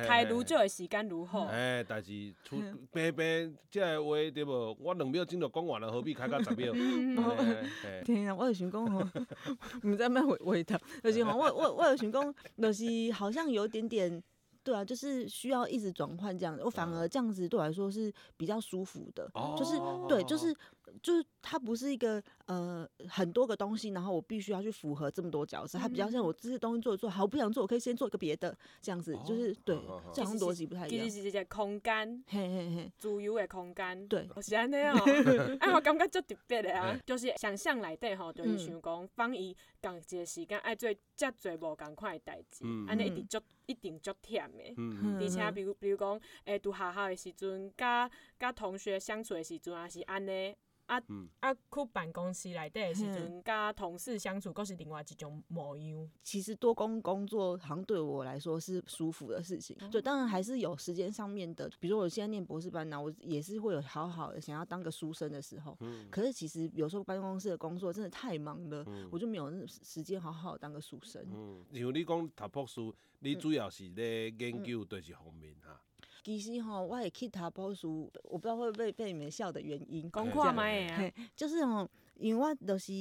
[0.07, 1.45] 开愈少的时间愈好。
[1.45, 2.57] 哎，代志出
[2.91, 4.77] 平平，即个话对无？
[4.79, 6.73] 我两秒钟就讲完了，何必开到十秒？
[8.03, 8.99] 天啊，我就想讲吼，
[9.83, 14.23] 毋知咩回回答，就是吼，我我我就想讲，就是好像有点点。
[14.63, 19.75] 对啊，就是需要一直转换这样子，我反而这样子对我来说是比较舒服的，哦、就是
[20.07, 20.55] 对，就是
[21.01, 29.75] 就是它不是一个呃很多个东西，然后我必须要去符合这么多角色，它比较像我这些东西做一做，好，我不想做，我可以先做一个别的，这样子就是对，
[30.13, 31.05] 这样逻辑不太一样。
[31.05, 34.97] 其实是一个空间，嘿嘿嘿，自由的空间，对，是安尼哦。
[35.59, 44.49] 哎，我感觉足特别的啊，就是想象内底吼，就是想讲放伊共一个时间爱做遮侪无共款的代志，安尼一直足一定足忝。
[44.77, 50.55] 嗯，而且比如比如讲，诶，读学校的时阵，甲甲同学相处的时阵，也是安尼。
[50.91, 51.01] 啊
[51.39, 56.09] 啊，去办公室内底的时阵，甲同事相处，阁是另外一种模样。
[56.21, 59.77] 其实多工工作，好像对我来说是舒服的事情。
[59.89, 65.77] 对，当然还是有时间上面的，比如说我现在念博士班呢，我也是会有好好的想要当个书生的时候。
[65.79, 71.25] 嗯可是其实有时候办公室的工作真的太忙了，我就没有那时间好好当个书生。
[71.31, 72.81] 嗯，像你讲读博士，
[73.19, 75.81] 你主要是咧研究对是方面哈？
[76.23, 80.09] 其实吼，我也去读博士，我不知道会不会被你们笑的原因。
[80.11, 82.93] 讲看麦啊，就是吼，因为我都是，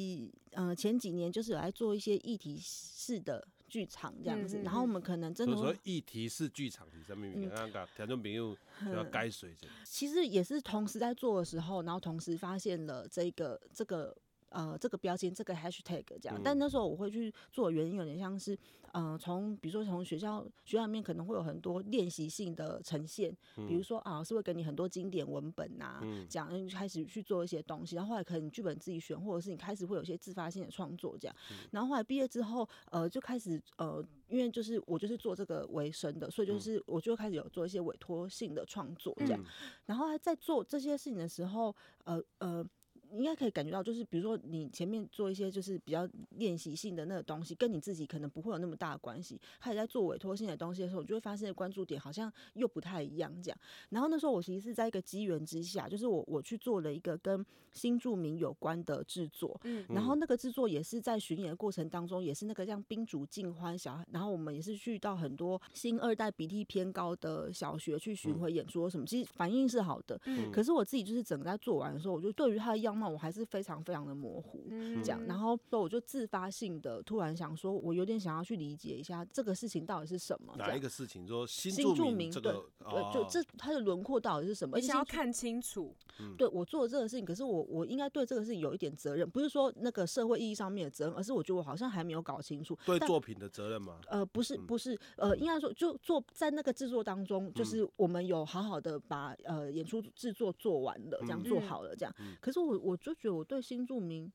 [0.52, 5.54] 嗯，前几年就是有来做一些议题式的剧场这样子，嗯、然后我们可能真的。
[5.54, 7.26] 说议题式剧场是什么？
[7.26, 8.56] 你看看听众朋友
[8.94, 9.54] 要改水。
[9.85, 14.16] 其实也是同时在做的时候，然后同时发现了这个这个
[14.50, 16.38] 呃这个标签这个 hashtag 这样。
[16.38, 18.54] 嗯、但那时候我会去做原因有点像是，
[18.92, 31.36] 嗯、呃，从比如说从学校学校里面可能会有很多练习性的呈现，嗯、比如说啊，是会给你很多经典文本呐、啊，嗯、这样，然后开始去做一些东西，然后后来可能剧本自己选，或者是你开始会有一些自发性的创作这样。
[31.50, 39.40] 嗯、然后后来毕业之后，呃，就开始呃，因为就是我就是做这个为生的，所以就是我就开始有做一些委托性的创作这样。
[39.40, 39.46] 嗯、
[39.86, 42.66] 然后在做这些事情的时候，呃呃。
[43.12, 49.40] 应该可以感觉到，就是比如说你前面做一些就是比较练习性的那个东西，跟你自己可能不会有那么大的关系。
[49.59, 53.59] 还有在做委托性的东西的时候，你就会发现关注点好像又不太一样这样。
[53.88, 72.99] 然后那时候我其实是在一个机缘之下，就是我我去做了一个跟新著名有关的制作，嗯，然后那个制作也是在巡演的过程当中，也是那个像宾主尽欢小孩，然后我们也是去到很多新二代比例偏高的小学去巡回演出什么，其实反应是好的，嗯，可是我自己就是整个在做完的时候，我就对于他的样。
[73.00, 80.54] 那我还是非常非常的模糊，嗯、这样，然后所以我就自发性的突然想说，我有点想要去理解一下这个事情到底是什么。
[80.56, 81.26] 哪一个事情？
[81.26, 84.76] 说新住民这个，对，哦、就这它的轮廓到底是什么？
[84.76, 85.94] 而且要看清楚。
[86.36, 94.00] 对，我做这个事情，可是我我应该对这个事情有一点责任，不是说那个社会意义上面的责任，而是我觉得我好像还没有搞清楚对作品的责任吗？
[94.08, 102.14] 呃，不是，不是，呃，应该说就做在那个制作当中，就是我们有好好的把呃演出制作做完了，这样做好了，这样。
[102.40, 103.61] 可是我我就觉得我对。
[103.62, 104.33] 新住民，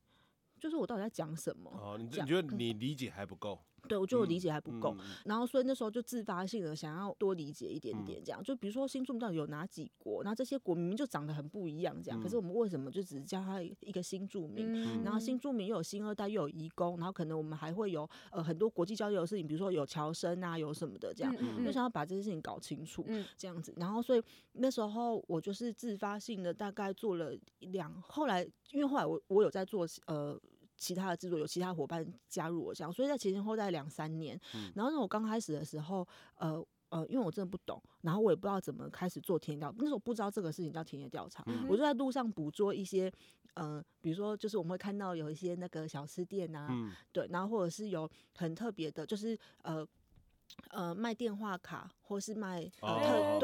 [0.60, 1.70] 就是我到底在讲什么？
[1.72, 3.60] 哦，你你觉得你理解还不够？
[3.88, 8.42] 对，我觉得我理解还不够，嗯、然后所以那时候就自发性的想要多理解一点点，这样。
[8.42, 10.24] 嗯、就比如说新住民到底有哪几国？
[10.24, 12.20] 然后这些国明明就长得很不一样，这样。
[12.20, 14.66] 嗯、可是我们为什么就只是叫他一个新住民？
[14.74, 21.36] 嗯、然后新住民又有新二代，又有移工，然后可能我们还会有呃很多国际交流的事情，比如说有侨生啊，有什么的这样。
[21.40, 23.74] 嗯嗯、就想要把这些事情搞清楚，嗯、这样子。
[23.78, 24.22] 然后所以
[24.54, 30.40] 那时候我就是自发性的大概做了两，后来因为后来我我有在做呃。
[30.78, 43.12] 其他的制作有其他伙伴加入我这样，所以在前前后后两三年，嗯、然后呢，我刚开始的时候，呃呃，因为我真的不懂，然后我也不知道怎么开始做田野调，那时候不知道这个事情叫田野调查，嗯、我就在路上捕捉一些，
[43.56, 49.86] 呃，比如说就是我们会看到有一些那个小吃店啊，嗯、对，然后或者是有很特别的，就是呃
[50.70, 52.70] 呃卖电话卡或是卖、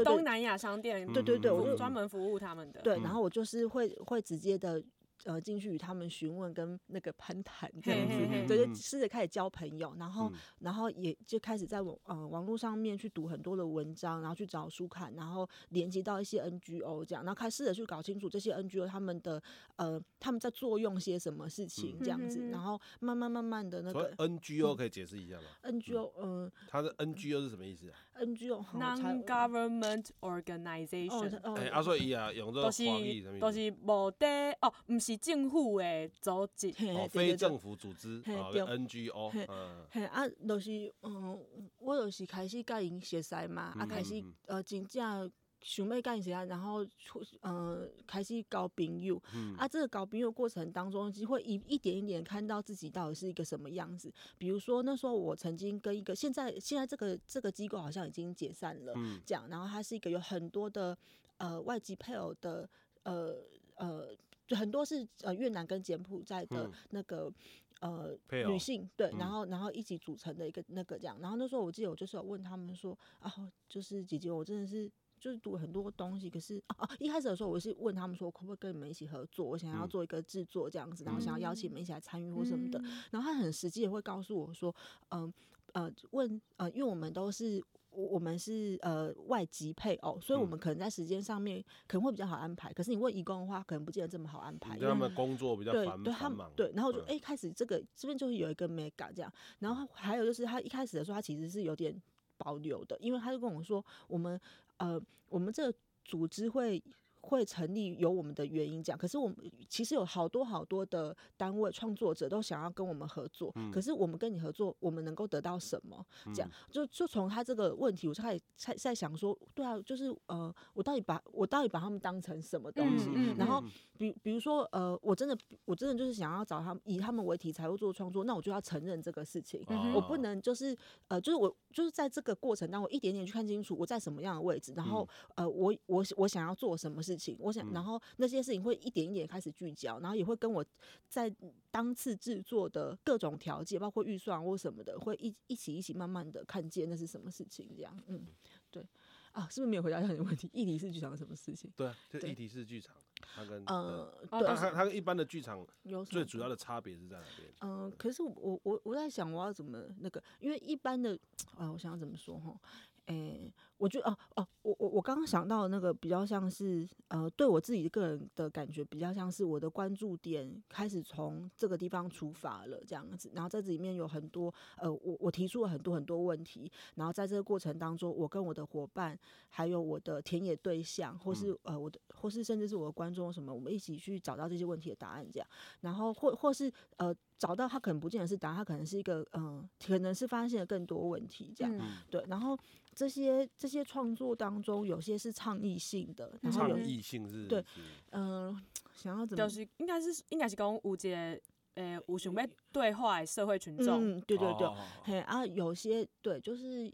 [0.05, 4.83] 东南亚商店，对对对，我就专门服务他们的，对，然后我就是会会直接的。
[5.25, 19.41] 呃，进去与他们询问跟那个攀谈这样子，嘿嘿嘿对，就试着开始交朋友，然后，嗯、然后也就开始在网呃网络上面去读很多的文章，然后去找书看，然后连接到一些 NGO 这样，然后开始试着去搞清楚这些 NGO 他们的
[19.75, 31.39] 呃他们在作用些什么事情这样子，嗯、然后慢慢慢慢的那个 NGO 可以解释一下吗？NGO 嗯，呃、它的 NGO 是什么意思啊？NGO Non-government organization。
[31.55, 33.23] 哎，阿说伊啊，用这个翻译？
[33.39, 41.39] 都是无得哦，毋是政府的组织，哦，非政府组织啊，NGO，嗯，嘿啊，就是嗯，
[41.79, 45.31] 我就是开始甲因熟识嘛，啊，开始呃，真正
[45.61, 49.21] 想要甲因熟识，然后出呃，开始交朋友，
[49.57, 54.11] 啊，这个交朋友过程当中，就会一一点一点看到自己到底是一个什么样子。
[54.37, 58.93] 比如说那时候我曾经跟一个现在现在这个这个机构好像已经解散了，
[59.25, 60.97] 这样，然后他是一个有很多的
[61.37, 62.69] 呃外籍配偶的
[63.03, 63.35] 呃
[63.75, 64.15] 呃。
[64.47, 67.31] 就很多是呃越南跟柬埔寨的那个、
[67.79, 73.33] 嗯、呃女性对，然后然后一起组成的一个那个这样，然后那时候我记得我就是有问他们说啊，
[73.69, 84.75] 就是姐姐我真的是就是读了很多东西，可是啊啊一开始的时候我是问他们说可不可以跟你们一起合作，我想要做一个制作这样子，然后想要邀请你们一起来参与或什么的，嗯、然后他很实际也会告诉我说，
[85.09, 85.31] 嗯
[85.73, 87.63] 呃，呃问呃因为我们都是。
[87.93, 92.71] 我我们是呃外籍配偶，所以我们可能在时间上面可能会比较好安排。
[92.71, 94.77] 可是你问移工的话，可能不见得这么好安排。
[94.77, 95.97] 因为他们工作比较繁忙。
[96.01, 99.29] 对，对他们对，然后就哎开始这个这边就是有一个 mega 这样，
[99.59, 101.93] 然后还有就是他一开始的时候，他其实是有点
[102.37, 104.39] 保留的，因为他就跟我说，我们
[104.81, 105.71] 呃我们这
[106.03, 106.83] 组织会。
[107.21, 108.97] 会成立有我们的原因，这样。
[108.97, 109.35] 可是我们
[109.69, 116.05] 其实有好多好多的单位创作者都想要跟我们合作，嗯、可是我们跟你合作，我们能够得到什么？
[116.33, 123.09] 这样就就从他这个问题，我就开始在在想说，对啊，就是呃，我到底把我到底把他们当成什么东西？
[123.09, 123.63] 嗯嗯嗯、然后
[123.97, 130.75] 比比如说呃，我真的我真的就是想要找他们以他们为题材做创作，那我就要承认这个事情，嗯、我不能就是
[131.07, 137.10] 呃，就是我就是在这个过程当中，我一点点去看清楚我在什么样的位置，然后呃，我我我想要做什么事。
[137.17, 140.63] 事情，我想，然后那些事情会一点一点开始聚焦，然后也会跟我
[141.07, 141.33] 在
[141.69, 148.25] 当次制作的各种条件，包括预算或什么的，会一一起一起慢慢的看见那是什么事情，这样，嗯，
[148.69, 148.85] 对，
[149.31, 150.49] 啊，是不是没有回答到你的问题？
[150.53, 151.71] 议题式剧场是什么事情？
[151.75, 152.95] 对，就议题式剧场。
[153.35, 157.47] 它跟呃，对，它它跟一般的剧场有最主要的差别是在哪边？
[157.59, 161.17] 嗯、呃，可是我我我在想我要怎么那个，因为一般的
[161.55, 162.59] 啊，我想要怎么说哈？
[163.07, 179.17] 诶、欸，我觉得哦哦，我我我刚刚想到的那个比较像是呃，对我自己个人的感觉比较像是我的关注点开始从这个地方出发了这样子，然后在这里面有很多呃，我我提出了很多很多问题，然后在这个过程当中，我跟我的伙伴
[179.49, 185.47] 还有我的田野对象，或是呃我的或是甚至是我的观众什么，我们一起去找到这些问题的答案这样，
[185.81, 192.57] 然后或或是呃找到他可能不见得是答案，他可能是一个嗯、呃，可能是发现了更多问题这样，嗯、对，然后。
[192.93, 197.63] 这些这些创作当中，有些是倡议性的，然后有倡议性是，对，
[198.09, 198.61] 嗯、呃，
[198.93, 201.41] 想要怎么，就是应该是应该是讲有一个，
[201.75, 204.67] 呃，有想要对话的社会群众，嗯，对对对，
[205.03, 206.93] 嘿啊，有些对，就是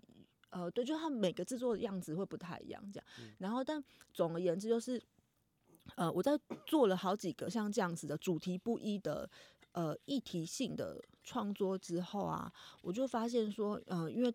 [0.51, 3.83] 呃，对，就是他每个制作的样子会不太一样，这样，嗯、然后但
[4.13, 5.01] 总而言之，就是
[5.95, 9.27] 呃，我在做了好几个像这样子的主题不一的
[9.77, 14.33] 呃议题性的创作之后啊，我就发现说，呃，因为。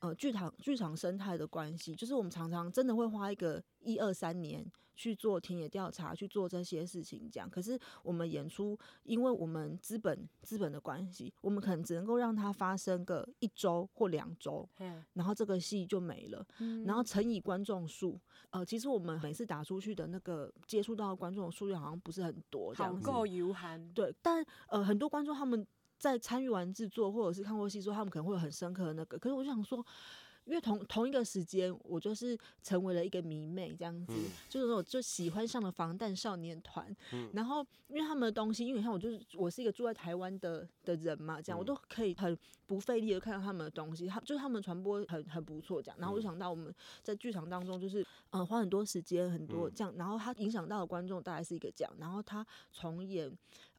[0.00, 4.64] 呃，剧场剧场生态的关系，就是我们常常真的会花一个一二三年
[4.96, 7.48] 去做田野调查，去做这些事情，这样。
[7.50, 14.66] 可是我们演出，因为我们资本资本的关系，我们可能只能够让它发生个一周或两周，
[15.12, 16.46] 然后这个戏就没了。
[16.86, 23.92] 然后乘以观众数，呃，其实我们每次打出去的那个接触到的观众的数量好像不是很多，这样够有限。
[23.92, 25.66] 对，但呃，很多观众他们。
[26.00, 29.18] 在参与完制作，或者是看过戏之后，他们可能会有很深刻的那个。
[29.18, 29.84] 可是我就想说，
[30.46, 36.96] 因为同同一个时间，我就是成为了一个迷妹，这样子，嗯、就是那种就喜欢上了防弹少年团。
[37.12, 42.36] 嗯、然后，因为他们的东西，因为你看我就是我是一个住在台湾的的人嘛，这样、嗯、我都可以很
[42.66, 44.06] 不费力的看到他们的东西。
[44.06, 45.98] 他就是他们传播很很不错，这样。
[46.00, 49.92] 然后我就想到我们在剧场当中，就是嗯、呃、花很多时间，很多这样。
[49.98, 51.94] 然后他影响到的观众大概是一个这样。
[51.98, 53.30] 然后他重演。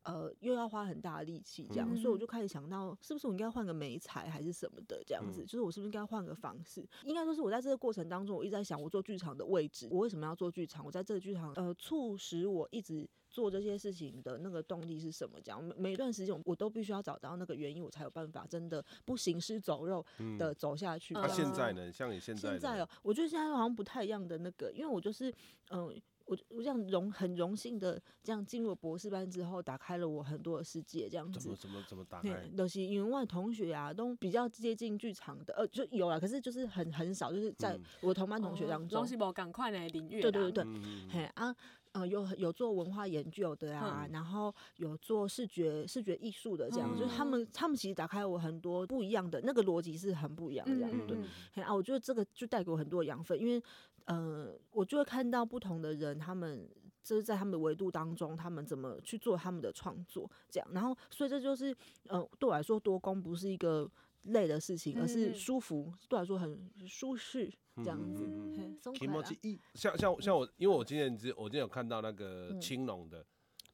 [0.03, 6.83] 呃，又要花很大的力气，这样，嗯、所以我就开始想到，是不是我应该换个媒材还是什么的，这样子，嗯、就是我是不是应该换个方式？
[7.03, 10.83] 应该说是我在这个过程当中，我一直在想，我做剧场的位置，我为什么要做剧场？
[10.83, 15.39] 我在这个剧场，呃，促使我一直做这些事情的那个动力是什么？
[15.39, 20.03] 这样，每每一段时间，我都必须要找到那个原因，我才有办法真的不行尸走肉
[20.39, 21.13] 的走下去。
[21.13, 21.91] 那、嗯啊、现在呢？
[21.91, 25.29] 像你现在，现在哦，我觉得现在好像不太一样的那个，因为我就是，
[25.69, 25.95] 嗯、呃。
[26.31, 31.37] 我我这样荣很荣幸的这样进入了博士班之后，打开了我很多的世界，这样子。
[31.41, 32.29] 怎么怎么怎么打开？
[32.55, 38.99] 都、就是因为我同学啊，都比较接近剧场的，呃，就有啊，可是就是很很少，就是在我同班同学当中。
[38.99, 40.21] 东西无赶快来领域。
[40.21, 41.53] 对对对对，嗯、嘿啊，
[41.93, 51.17] 呃，有有做文化研究的啊，嗯、然后有做视觉视觉艺术的这样，嗯、就是他们他们其实打开我很多不一样的那个逻辑是很不一样的这样，嗯、对。
[51.53, 53.61] 嘿啊，我觉得这个就带给我很多养分，因为。
[54.05, 56.67] 呃，我就会看到不同的人，他们
[57.03, 60.67] 就是在他们的维度当中，他们怎么去做他们的创作，这样。
[60.73, 61.73] 然后，所以这就是，
[62.07, 63.89] 呃，对我来说，多工不是一个
[64.23, 68.25] 累的事情，而是舒服，嗯、对我来说很舒适，这样子。
[68.27, 68.79] 嗯、
[69.73, 73.25] 像像像我，因为我今天只我今天有看到那个青龙的，嗯、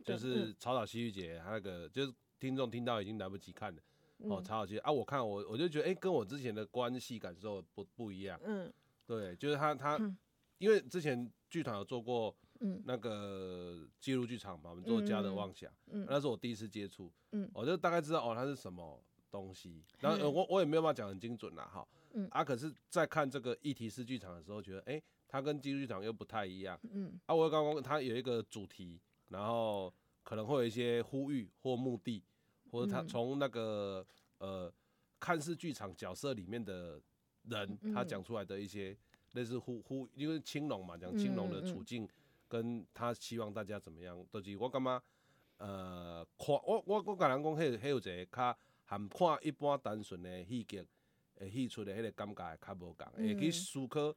[0.05, 3.81] 就是草草戏剧节，他那个就是听众听到已经来不及看了。
[4.19, 8.39] 嗯、哦，草草西啊，我看我我就觉得，哎、欸，跟我之前的关系感受不不一样。
[8.43, 8.73] 嗯。
[9.05, 10.17] 对，就是他他，嗯、
[10.57, 12.35] 因为之前剧团有做过
[12.83, 32.23] 那个记录剧场嘛，我们做《家的妄想》，嗯，那是我第一次接触，嗯，我就大概知道哦，它是什么东西，然后我我也没有办法讲很精准啦，哈，嗯，啊，可是，在看这个议题式剧场的时候，觉得哎，它跟记录剧场又不太一样，嗯，啊，我刚刚它有一个主题，然后可能会有一些呼吁或目的，
[32.71, 34.05] 或者他从那个
[34.39, 34.71] 呃，
[35.19, 37.01] 看似剧场角色里面的。
[37.49, 38.93] 人他讲出来的一些
[39.31, 42.05] 类似呼呼，因为青龙嘛，讲青龙的处境，
[42.45, 45.01] 跟他希望大家怎么样，都、就是我感觉
[45.59, 50.83] 呃，看我我我甲人讲，迄迄有一个较含看一般单纯的戏剧，
[51.35, 54.15] 会戏出的迄个感觉会较无共，会去思考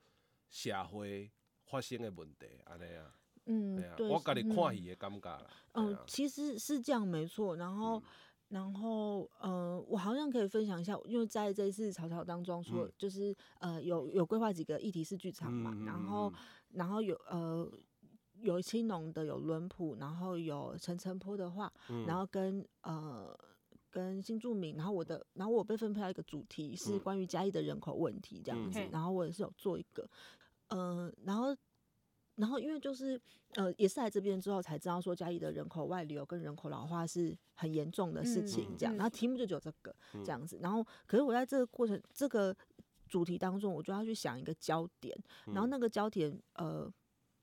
[0.48, 1.30] 社会
[1.66, 3.14] 发生的问题安尼啊。
[3.44, 5.46] 嗯，对，我家己看戏的感觉啦。
[5.72, 7.98] 嗯，其实是这样没错，然后。
[7.98, 8.02] 嗯
[8.50, 16.32] 然后，呃，我好像可以分享一下，因为在这一次草草当中，说就是呃，有有规划几个议题式剧场嘛，然后
[16.72, 17.70] 然后有呃
[18.40, 21.72] 有青龙的，有轮普，然后有陈澄波的话，
[22.08, 23.32] 然后跟呃
[23.90, 30.08] 跟新住民，然后我的，然后我被分配到一个主题是关于嘉义的人口问题这样子，然后我也是有做一个，
[30.68, 31.56] 呃，然后。
[32.36, 33.20] 然后，因为就是
[33.56, 38.94] 呃，也是来这边之后才知道说嘉义的人口外流跟人口老化是很严重的事情，这样。
[38.94, 40.58] 然后题目就只有这个这样子。
[40.62, 42.56] 然后，可是我在这个过程这个
[43.08, 45.14] 主题当中，我就要去想一个焦点。
[45.48, 46.90] 然后那个焦点呃，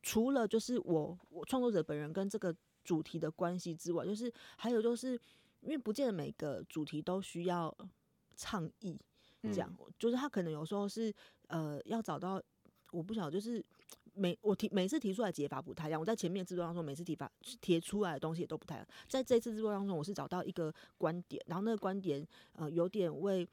[0.02, 5.20] 除了就是我我创作者本人跟这个主题的关系之外，就是还有就是
[5.62, 7.76] 因为不见得每个主题都需要
[8.36, 9.00] 倡议，
[9.44, 11.14] 这样、嗯、就是他可能有时候是
[11.48, 12.42] 呃要找到
[12.92, 13.64] 我不晓得就是。
[14.20, 17.32] 每我提每次提出来解法不太一样，我在前面制作当中每次提法
[17.62, 18.88] 提出来的东西也都不太一样。
[19.08, 23.48] 在这次制作当中，我是找到一个观点，然后那个观点呃有点为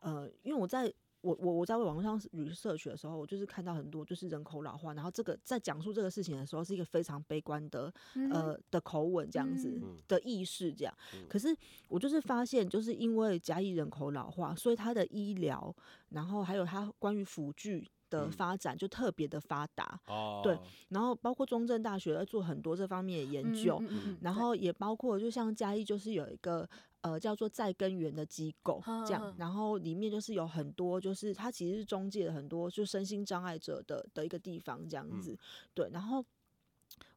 [0.00, 0.92] 呃，因为我在
[1.22, 7.92] 我我我在网络上 research 的时候，我就是看到很多就是人口老化，然后这个在讲述这个事情的时候是一个非常悲观的
[8.30, 10.94] 呃的口吻这样子的意识这样。
[11.28, 11.56] 可是
[11.88, 15.74] 我就是发现，就是因为嘉义人口老化，所以它的医疗，
[16.10, 17.88] 然后还有它关于辅具。
[18.12, 20.58] 的发展就特别的发达，嗯、对，
[20.90, 26.68] 然后包括中正大学在做很多这方面的研究，嗯嗯嗯、然后也包括就像嘉义就是有一个
[27.02, 35.38] 呃叫做再根源的机构这样，然后里面就是有很多就是它其实是中介了很多就身心障碍者的的一个地方这样子，嗯、
[35.74, 36.24] 对，然后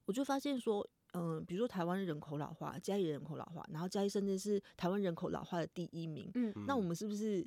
[0.06, 7.46] 我就发现说，嗯、呃，比如说台湾人口老化，嘉义人口老化，然后嘉义甚至是台湾人口老化的第一名，嗯，那我们是不是？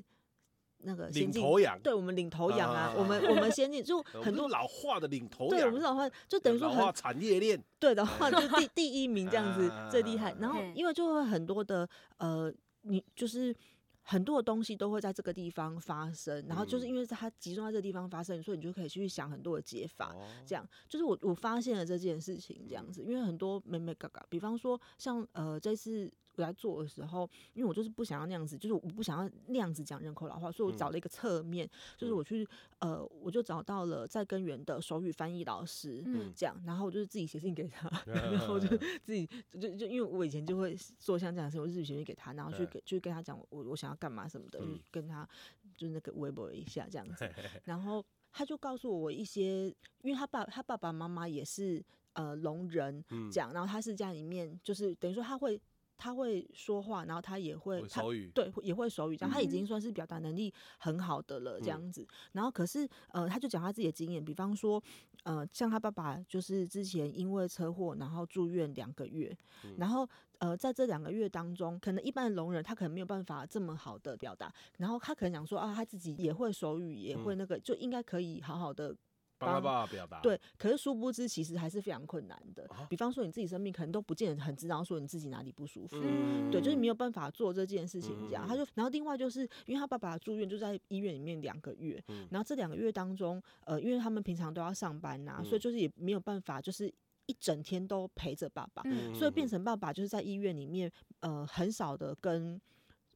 [0.81, 1.43] 那个先进，
[1.83, 10.35] 对我们领头羊啊，我们我们先进就 很多老化的领头羊，对我们老化就等于说很老化产业链， 对的话就第 第一名这样子最厉害。
[10.41, 12.53] 然后因为就会很多的呃，
[12.83, 13.55] 你就是
[14.03, 20.15] 很多的东西都会在这个地方发生，然后就是因为它集中在这个地方发生，所以你就可以去想很多的解法。
[20.47, 20.65] 这样。
[20.89, 26.09] 就是我我发现了这件事情这样子，因为很多美美嘎嘎，比方说像呃这次。
[26.43, 32.47] 来做的时候，因为我就是不想要那样子，就是我不想要那样子讲人口老化，所以我找了一个侧面，嗯、就是我去
[32.79, 38.69] 呃，我就找到了在根源的手语翻译老师，嗯，这样，然后我就是自己写信给他，嗯、 然后就
[39.05, 39.29] 自己
[39.61, 45.29] 就就因为我以前就会做像这样的事，我自己写信给他，然后去给就跟他讲我我想要干嘛什么的，嗯、就跟他
[45.77, 47.29] 就那个微博一下这样子，
[47.65, 49.67] 然后他就告诉我一些，
[50.03, 55.61] 因为他爸他爸爸妈妈也是呃聋人，这样，然后他是家里面就是等于说他会。
[55.99, 62.03] 他会说话，然后他也会，会手语，对，也会手语，这样他已经算是表达能力很好的了，这样子。
[62.03, 64.83] 嗯、然后可是，呃，他就讲他自己的经验，比方说，
[65.25, 78.97] 呃，像他爸爸就是之前因为车祸，然后住院两个月，嗯、然后呃，在这两个月当中，可能一般的聋人他可能没有办法这么好的表达，然后他可能想说啊，他自己也会手语，也会那个，嗯、就应该可以好好的。
[79.39, 82.69] 帮他爸爸表达对，可是殊不知其实还是非常困难的。
[82.89, 88.45] 比方说你自己生病，可能都不见得很知道说你自己哪里不舒服，嗯、对，就是没有办法做这件事情这样。
[88.47, 96.93] 嗯、他就，然后另外就是因为他爸爸住院就在医院里面两个月，嗯、然后这两个月当中，呃，因为他们平常都要上班呐、所以就是也没有办法，就是
[97.27, 102.61] 一整天都陪着爸爸，嗯、所以变成爸爸就是在医院里面，呃，很少的跟。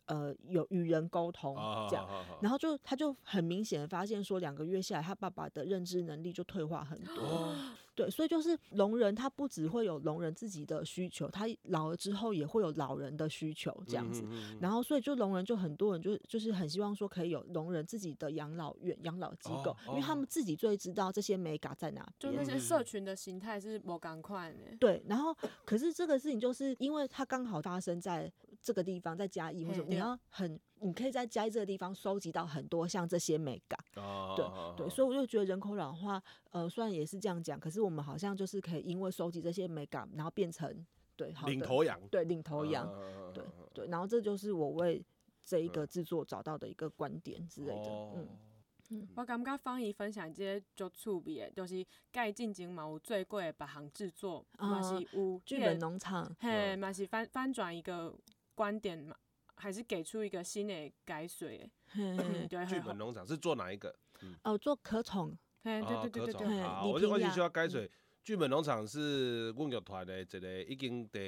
[0.07, 1.55] 呃，有与人沟通
[1.89, 2.09] 这样，
[2.41, 7.55] 然后就他就很明显的发现说，两个月下来，他爸爸的认知能力就退化很多。
[7.95, 14.25] 对，所以就是聋人，他不只会有聋人自己的需求，他老了之后也会有老人的需求这样子。
[14.61, 22.11] 然后，所以就聋人就很多人就就是很希望说可以有聋人自己的养老院、养老机构，因为他们自己最知道这些美嘎在哪。
[22.19, 24.59] 就那些社群的形态是某赶快的。
[24.81, 25.37] 对，然后
[25.67, 28.33] 可是这个事情就是因为它刚好发生在
[28.63, 30.59] 这个地方，在嘉义，或者你要很。
[30.85, 34.35] 你可以在嘉义这个地方收集到很多像这些美感，哦、
[34.77, 40.85] 对对，所以我就觉得人口老化，呃，虽然也是这样讲，可是我们好像就是可以因为收集这些美感，然后变成
[41.15, 45.01] 对好领头羊，对领头羊，哦、对对，然后这就是我为
[45.45, 48.29] 这一个制作找到的一个观点之类的，哦、嗯。
[48.91, 58.13] 嗯，我感觉芳宜分享这些就趣味的，就是盖进前嘛有最贵的别行制作，嘛是有剧本农场，嘿，嘛是翻翻转一个
[58.55, 59.17] 观点嘛。
[59.55, 60.75] 还是给出一个新的
[61.07, 61.49] 解说。
[61.95, 63.95] 对，剧本农场是做哪一个？
[64.43, 65.39] 哦，做可宠。
[65.63, 66.61] 对对对对对。
[66.63, 67.89] 好，我就我就需要解水。
[68.25, 71.19] 剧本农场是阮剧团的一个已经第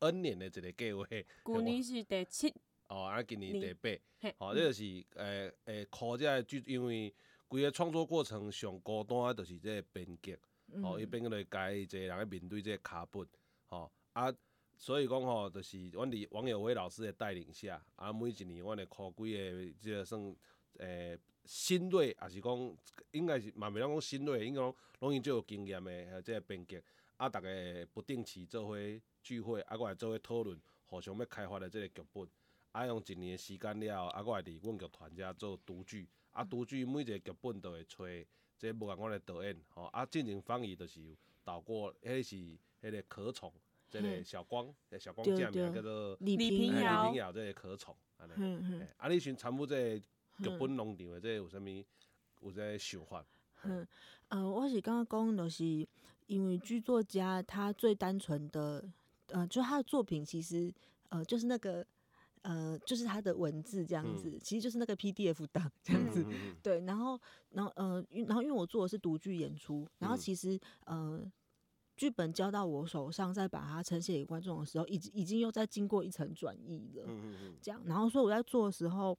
[0.00, 1.06] N 年的一个计划。
[1.06, 2.52] 去年是第七。
[2.88, 4.32] 哦，啊，今年第八。
[4.38, 4.82] 好，这就是
[5.14, 7.14] 诶诶，靠这个剧，因为
[7.46, 10.36] 规个创作过程上孤单的就是这个编剧。
[10.82, 13.24] 哦，伊变个来改，一个人去面对这个卡本。
[13.68, 14.34] 哦，啊。
[14.76, 20.36] 所以讲吼，就是阮伫王有为老师的带领下，啊，每一年阮会考几个，即个算
[20.78, 22.76] 诶、新锐，也是讲
[23.12, 26.82] 应该是嘛袂当讲新锐，应该讲拢已经最有经验的即个编剧，
[27.16, 28.76] 啊，逐个不定期做伙
[29.22, 32.28] 聚会，啊，我来做伙讨论，互相要开发的即个剧本，
[32.72, 38.04] 啊，用一年的时间了后，啊，我来伫阮剧团遮做读剧，啊，读剧每一个剧本都会找
[38.58, 42.36] 即个无共款的导演，吼，啊，进行翻译就是导过，迄是
[42.82, 43.52] 迄个可宠。
[44.02, 48.82] 这个小光，小光这名叫做李平遥，李平遥这个可宠，安尼。
[48.96, 50.00] 啊，你寻参与这个
[50.42, 51.84] 剧本农场的，这有啥物？
[52.40, 53.24] 有这个想法？
[53.62, 53.86] 嗯，
[54.28, 55.86] 呃，我是刚刚讲，就是
[56.26, 58.84] 因为剧作家他最单纯的，
[59.28, 60.72] 呃，就他的作品其实，
[61.10, 61.86] 呃，就是那个，
[62.42, 66.80] 呃，就是他的文字这样子，嗯、其实就是那个 PDF 档这样子，嗯嗯嗯对。
[66.80, 67.18] 然后，
[67.50, 71.30] 然后，呃，然后因为我做的是独剧演出，然后其实，呃。
[71.96, 77.04] 剧本交到我手上，再把它呈现给观众的时候，已经已经又在经过一层转译了。
[77.06, 79.16] 嗯嗯这样，然后所以我在做的时候，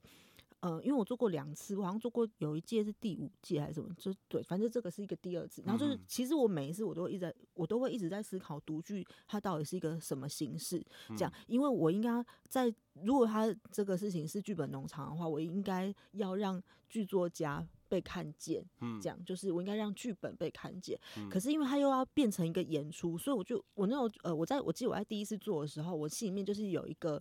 [0.60, 5.62] 呃，因为我做过两次，我好像做过有一届是第五届还是什么，就对，反正这个是一个第二次。
[5.64, 10.84] 然后就是，其实我每一次我都一直在，我都会一直在思考独剧它到底是一个什么形式。
[11.16, 12.72] 这样，因为我应该在，
[13.02, 17.66] 如果他这个事情是剧本农场的话，我应该要让剧作家。
[17.88, 20.98] 被看见，嗯这样就是我应该让剧本被看见。
[21.30, 27.20] 可是因为他又要变成一个演出，所以我就我那时候呃，我在我记得我在第一次做的时候，我心里面就是有一个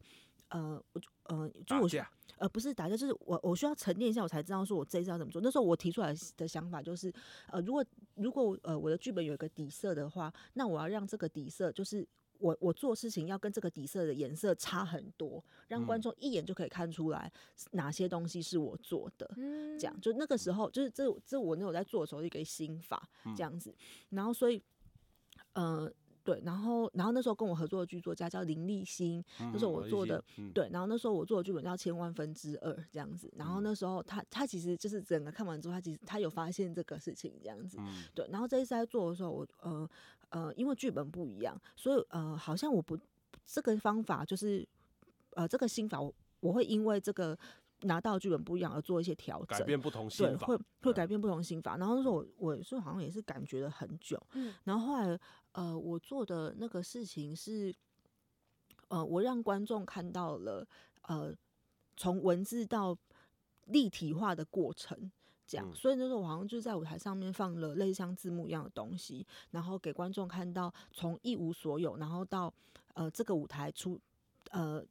[0.50, 1.90] 呃，我呃，就我
[2.38, 5.42] 呃不是打架，就是我我需要沉淀一下，我才知道说我这一次要怎么做。
[5.42, 7.14] 那时候我提出来的想法就是
[7.48, 7.86] 呃，如果
[8.16, 12.08] 如果呃我的剧本有一个底色的话，那我要让这个底色就是。
[12.40, 17.32] 我我做事情要跟这个底色的颜色差很多，让观众一眼就可以看出来
[17.72, 19.30] 哪些东西是我做的。
[19.38, 20.02] 嗯，这样。
[20.02, 23.76] 就那个时候就是这这我那有在做的时候一个心法这样子，
[24.10, 24.62] 然后所以
[25.54, 25.92] 呃
[26.26, 30.22] 对，然后然后那时候跟我合作的剧作家叫林立新，那时候我做的
[30.54, 37.78] 对，然后那时候我做的剧本叫《千万分之二》这样子，然后那时候他他其实就是整个看完之后，他其实他有发现这个事情这样子，
[38.14, 39.90] 对，然后这一次在做的时候，我呃。
[40.30, 42.98] 呃，因为剧本不一样，所以呃，好像我不
[43.46, 44.68] 这个方法就是
[45.30, 47.38] 呃，这个心法我我会因为这个
[47.86, 51.78] 拿到剧本不一样而做一些调整，改变不同心法，对，会会改变不同心法。
[51.78, 55.20] 然后那时候我我是好像也是感觉了很久，嗯，然后后来
[55.54, 57.74] 呃，我做的那个事情是
[58.90, 60.68] 呃，我让观众看到了
[61.04, 61.34] 呃，
[61.96, 62.98] 从文字到
[63.66, 65.12] 立体化的过程。
[65.48, 72.52] 这样，所以那时候我好像就在舞台上面放了类似像字幕一样的东西，然后给观众看到从一无所有，然后到
[72.96, 74.02] 呃这个舞台出
[74.50, 74.84] 呃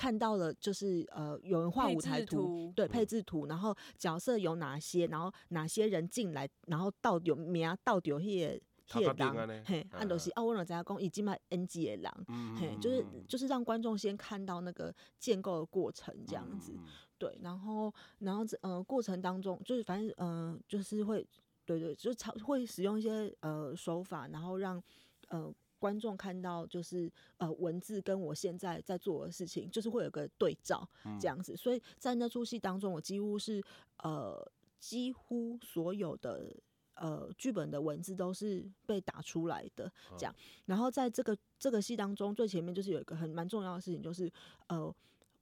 [0.00, 16.72] 看到了就是呃有人画舞台图，图对配置图，然后角色有哪些，然后哪些人进来，然后到底有名到底有些些人，嘿，按都是奥温罗在讲已经卖 NG 的人，嘿，就是就是让观众先看到那个建构的过程这样子。
[17.18, 21.28] 对，然后，然后，呃，过程当中就是反正，嗯、呃，就是会，
[21.66, 24.82] 对对，就超会使用一些呃手法，然后让
[25.28, 31.54] 呃观众看到，就是呃文字跟我现在在做的事情，就是会有个对照这样子。
[31.54, 33.60] 嗯、所以在那出戏当中，我几乎是
[34.04, 36.54] 呃几乎所有的
[36.94, 40.32] 呃剧本的文字都是被打出来的这样。
[40.66, 44.30] 然后在这个这个戏当中，最前面就是有一个很蛮重要的事情，就是
[44.68, 44.94] 呃。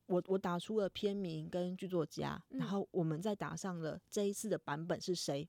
[0.09, 5.47] 我我打出了片名跟剧作家，然后我们再打上了这一次的版本是谁，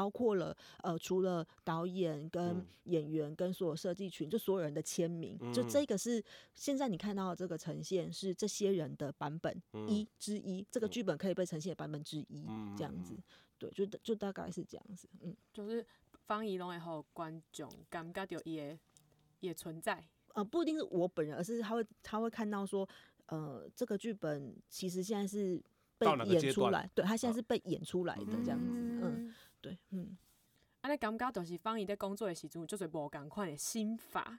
[0.00, 6.24] 包括了呃除了导演跟演员跟所有设计群，就所有人的签名，就这个是
[6.54, 9.54] 现在你看到的这个呈现是这些人的版本
[9.86, 12.46] 一之一，这个剧本可以被呈现的版本之一，
[12.78, 13.14] 这样子，
[13.58, 15.84] 对，就就大概是这样子，嗯，就是
[16.26, 18.78] 方怡龙以后观众感觉到也
[19.40, 22.88] 也存在，呃，不一定是我本人，而是他会他会看到说。
[23.26, 25.62] 呃，这个剧本其实现在是
[25.96, 30.16] 被演出来，对，他现在是被演出来的这样子，嗯，嗯，对，嗯。
[30.82, 34.38] 安尼感觉就是方怡在工作的时阵，就是无共款的心法，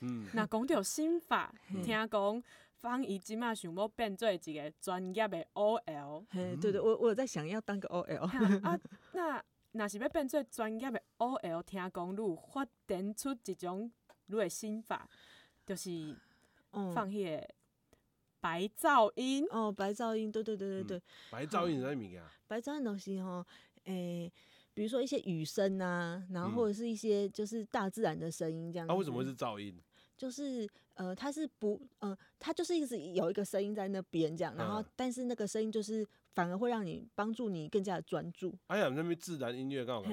[0.00, 0.28] 嗯。
[0.34, 2.42] 那讲到心法，嗯、听讲
[2.74, 8.26] 方怡即马想要变做一个专业的 OL，嘿，对对，我我有在想要当个 OL。
[8.62, 8.78] 啊，
[9.14, 9.42] 那
[9.72, 13.90] 那是要变做专业的 OL，听讲你有发展出一种
[14.26, 15.08] 你的心法，
[15.64, 16.14] 就是
[16.70, 17.36] 放迄、那个。
[17.36, 17.48] 嗯
[18.42, 20.96] 白噪音哦，白噪音，对对对对对。
[20.96, 22.22] 嗯、白噪音是啥物件？
[22.46, 23.46] 白噪音就是吼，
[23.84, 23.92] 诶、
[24.24, 24.32] 欸，
[24.74, 28.88] 比如说一些雨声啊，然后或者是一些就是大自然的声音这样子。
[28.88, 29.74] 它、嗯啊、为什么会是噪音？
[30.16, 38.54] 就是呃，它是不呃，它就是一直有一个声音在那边这样，然后但是那个声音就是反而会让你帮助你更加的专注。
[38.66, 40.12] 哎呀，那边自然音乐刚好看。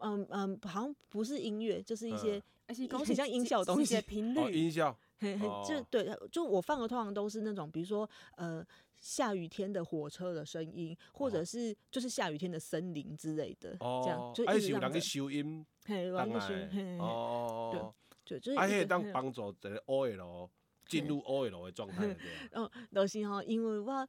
[0.00, 4.98] 嗯嗯，好像不是音乐，就是一些，而且很像音效的东西，频率、哦、音效。
[5.20, 8.64] 嘿 嘿，就对，就我放的通常都是那种，比如说呃
[8.96, 17.94] 下雨天的火车的声音，或者是就是下雨天的森林之类的，这样就一直让人收音，嘿，让音，哦，
[18.24, 20.48] 对，就就是，哎，可以当帮助这个 OL。
[20.86, 22.16] 进入 OL 的状态，对。
[22.52, 24.08] 哦，都是哈，因为我，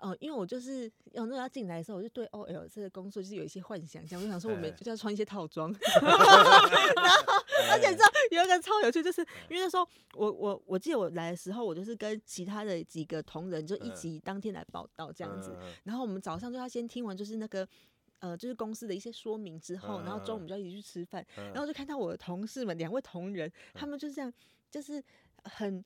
[0.00, 5.70] 哦，因为我就是，有那要进来的时候，我就对 OL 这个工作就是有一些幻想，这样我想说，我们就要穿一些套装，
[6.02, 7.32] 然后，
[7.70, 17.66] 而且你知道有一个超有趣，就是因为那时候我我我记得我来的时候，我就是跟其他的几个同仁就一起当天来报到这样子，然后我们早上就要先听完就是那个。
[18.20, 24.32] 呃，就是公司的一些说明之后，然后中午我们就一起去吃饭，然后就看到我的同事们两位同仁，他们就这样，
[24.70, 25.04] 就是
[25.44, 25.84] 很。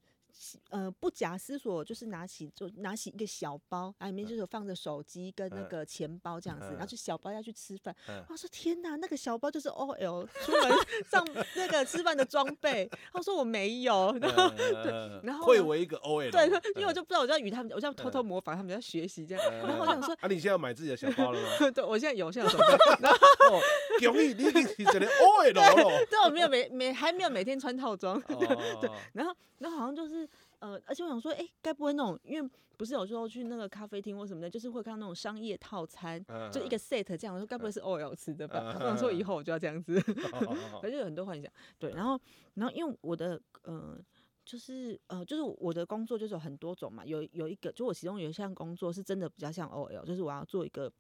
[0.71, 7.95] 呃，不假思索，就是拿起就拿起一个小包，啊，里面就是放着手机跟那个钱包这样子，然后就小包要去吃饭。
[8.29, 10.73] 我说天哪，那个小包就是 OL 出门
[11.11, 11.27] 上
[11.57, 12.91] 那个吃饭的装备。
[13.13, 19.53] 他说我没有，然后对，然后会为一个 OL，对，因为我就不知道，我就要与他们，我就要偷偷模仿他们，要学习这样。
[19.63, 21.49] 然后我想说，啊，你现在要买自己的小包了吗？
[21.75, 22.59] 对，我现在有，现在有。
[23.01, 23.61] 然后，
[24.01, 26.07] 恭喜你，你是这个 OL 了。
[26.07, 28.21] 对，我没有每每还没有每天穿套装。
[28.21, 30.29] 对，然后，然后好像就是。
[30.61, 38.75] 呃，而且我想说，哎、欸，该不会那种，因为不是有时候去那个咖啡厅或什么的，就是会看到那种商业套餐，嗯、就一个 set 这样，我说该不会是 OL 吃的吧？
[38.79, 40.01] 我想说以后我就要这样子，
[40.81, 41.51] 反正有很多幻想。
[41.79, 42.19] 对，然后，
[42.55, 43.99] 然后因为我的，呃，
[44.45, 50.93] 就是，呃，就是我的工作就是有很多种嘛，有有一个，就我其中有一项工作是真的比较像 OL，就是我要做一个，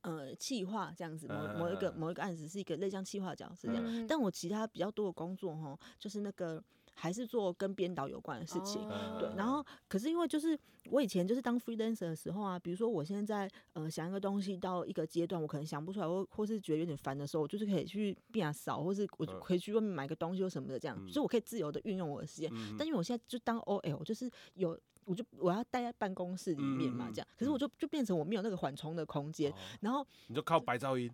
[0.00, 6.62] 呃，企划这样子，某某一个某一个案子是一个类像企划角色这样，嗯、但我其他比较多的工作哈，就是那个。
[6.94, 9.18] 还是做跟编导有关的事情，oh.
[9.18, 9.28] 对。
[9.36, 10.58] 然后，可是因为就是
[10.90, 22.50] 我以前就是当 freelancer 的时候啊，比如说我现在呃想一个东西到一个阶段，我可能想不出来，或或是觉得有点烦的时候，我就是可以去变少，或是我可以去外面买个东西或什么的这样，所以我可以自由的运用我的时间。
[22.78, 27.26] 但因为我现在就当 OL，就是有我就我要待在办公室里面嘛，这样。
[27.38, 31.10] 可是我就就变成我没有那个缓冲的空间，然后你就靠白噪音。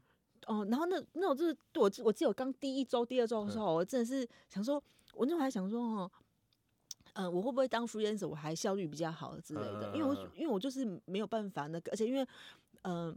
[0.47, 4.83] 哦，然后那那我就是我我记得我刚第一周、第二周的时候，我真的是想说。
[5.19, 6.11] 我那会还想说哦，
[7.15, 9.91] 呃，我会不会当 freelancer 我还效率比较好之类的？
[9.93, 12.23] 因为我因为我就是没有办法那个，而且因为
[12.83, 13.17] 嗯、呃，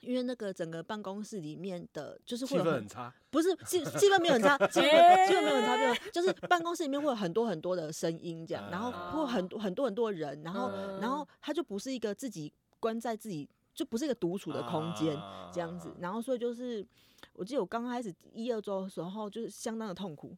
[0.00, 8.90] 因为那个整个办公室里面的，就是会有很，气氛很差，不是气气氛没有很差，气氛气氛没有很差，没有，就是办公室里面会有很多很多的声音这样，然后
[9.24, 10.68] 会很多很多很多人，然后
[11.00, 15.16] 然后他就不是一个自己关在自己，就不是一个独处的空间
[15.52, 16.86] 这样子，然后所以就是。
[17.34, 20.36] 我记得我刚开始一二周的时候，就是相当的痛苦，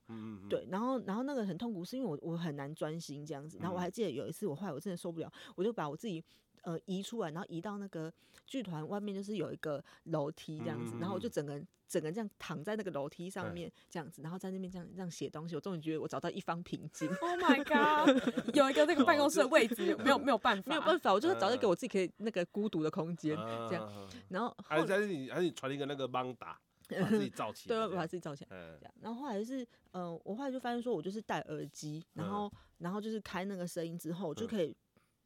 [0.50, 6.22] 对，然后然后那个很痛苦，是因为我我很难专心这样子，然后我还记得有一次我后来我真的受不了，我就把我自己
[6.64, 8.12] 呃移出来，然后移到那个
[8.46, 17.08] 剧团外面，就是有一个楼梯这样子，然后我就整个整个这样躺在那个楼梯上面这样子，然后在那边这样这样写东西，我终于觉得我找到一方平静。
[17.08, 18.08] Oh my god！
[18.56, 23.36] 有一个那个办公室的位置，没有没有办法，没有办法，我就是找到一个我自己可以那个孤独的空间
[23.68, 26.58] 这样，然后还是你还是你传一个那个邦达。
[26.86, 28.50] 把自己造起来， 对，把自己造起来。
[28.78, 34.76] 这样，然后后来是，呃，我后来就发现说，我就是戴耳机，然后，然后就是开那个声音之后，我就可以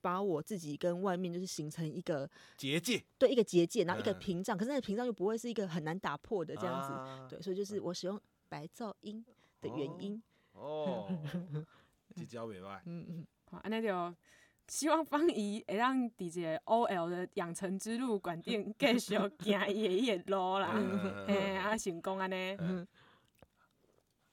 [0.00, 4.56] 把我自己跟外面就是形成一个结界，对，一个结界，然后一个屏障。
[4.56, 9.24] 可是那个屏障又不会是一个很难打破的这样子，对，所以就是我使用白噪音
[9.60, 10.22] 的原因。
[10.52, 11.08] 哦，
[12.16, 12.80] 这招袂歹。
[12.86, 14.14] 嗯嗯，好，那就。
[14.70, 19.32] 希望芳宜会让伫这个 OL 的养成之路，管定继续行
[19.70, 20.74] 伊的伊的路啦，
[21.26, 22.54] 嘿，啊成功安尼。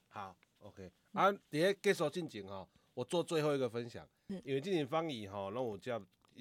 [0.09, 4.07] 好，OK，啊，伫咧结束进前吼，我做最后一个分享，
[4.43, 5.91] 因为之前芳宜吼，拢有接，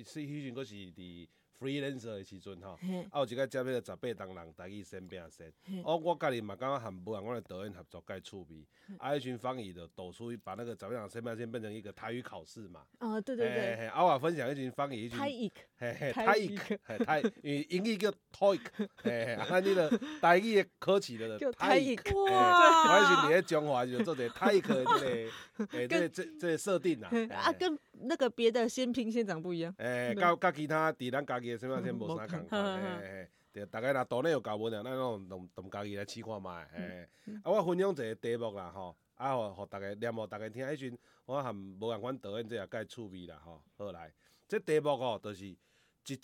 [0.02, 1.28] 是迄阵阁是伫。
[1.60, 2.72] freelancer 的时阵吼，
[3.10, 5.50] 啊有一个接迄个十八铜人台语先变先，
[5.84, 8.66] 哦我家己嘛感觉很不让我的导演合作介趣味，
[8.98, 18.60] 啊迄群芳宜就导出把那个十八铜先变先变成一个台语考试嘛，哦对对对，啊我分享一群芳宜，台语，嘿嘿台语，嘿台，因为英语叫 TOEIC，
[18.96, 21.96] 嘿嘿，啊那个台语的考试的台语，
[22.30, 25.30] 哇，我是伫咧中华就做者台语的这个，
[25.72, 31.56] 诶这这这设定啦，啊跟那个别的先拼先长不一样，诶，甲甲其他伫咱家己。
[31.56, 37.08] 什么先无啥共款，嘿 嘿，对，大概若岛内有搞无了，咱拢同同家己来试看觅，嘿，
[37.44, 44.12] 啊，我分享一个题目啦，吼，啊，互互大家念互大家听，迄阵我含无共款导演这也介趣味啦，吼，好来，
[44.48, 45.56] 这题目吼，就是一
[46.02, 46.16] 只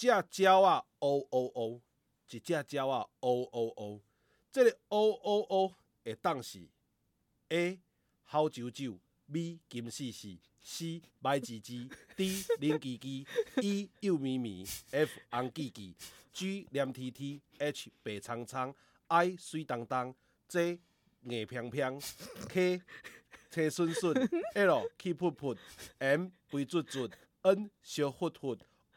[0.42, 1.80] 鸟啊，喔喔喔，
[2.28, 4.00] 一只鸟啊，喔喔喔，
[4.50, 5.74] 这个喔喔喔
[6.04, 6.66] 会当是
[7.50, 7.78] A
[8.24, 8.98] 好啾啾
[9.30, 10.38] ，B 金丝丝。
[10.62, 13.26] C 白唧唧，D 灵叽叽
[13.62, 15.94] ，E 幼咪咪，F 红记记
[16.32, 18.74] ，G 黏 T T，H 白苍苍
[19.08, 20.14] ，I 水当当
[20.48, 20.78] ，J
[21.24, 21.98] 硬飘飘
[22.48, 22.82] ，K
[23.50, 24.14] 车顺顺
[24.54, 25.56] ，L 气噗噗
[25.98, 27.08] ，M 肥嘟嘟
[27.42, 28.56] ，N 烧乎乎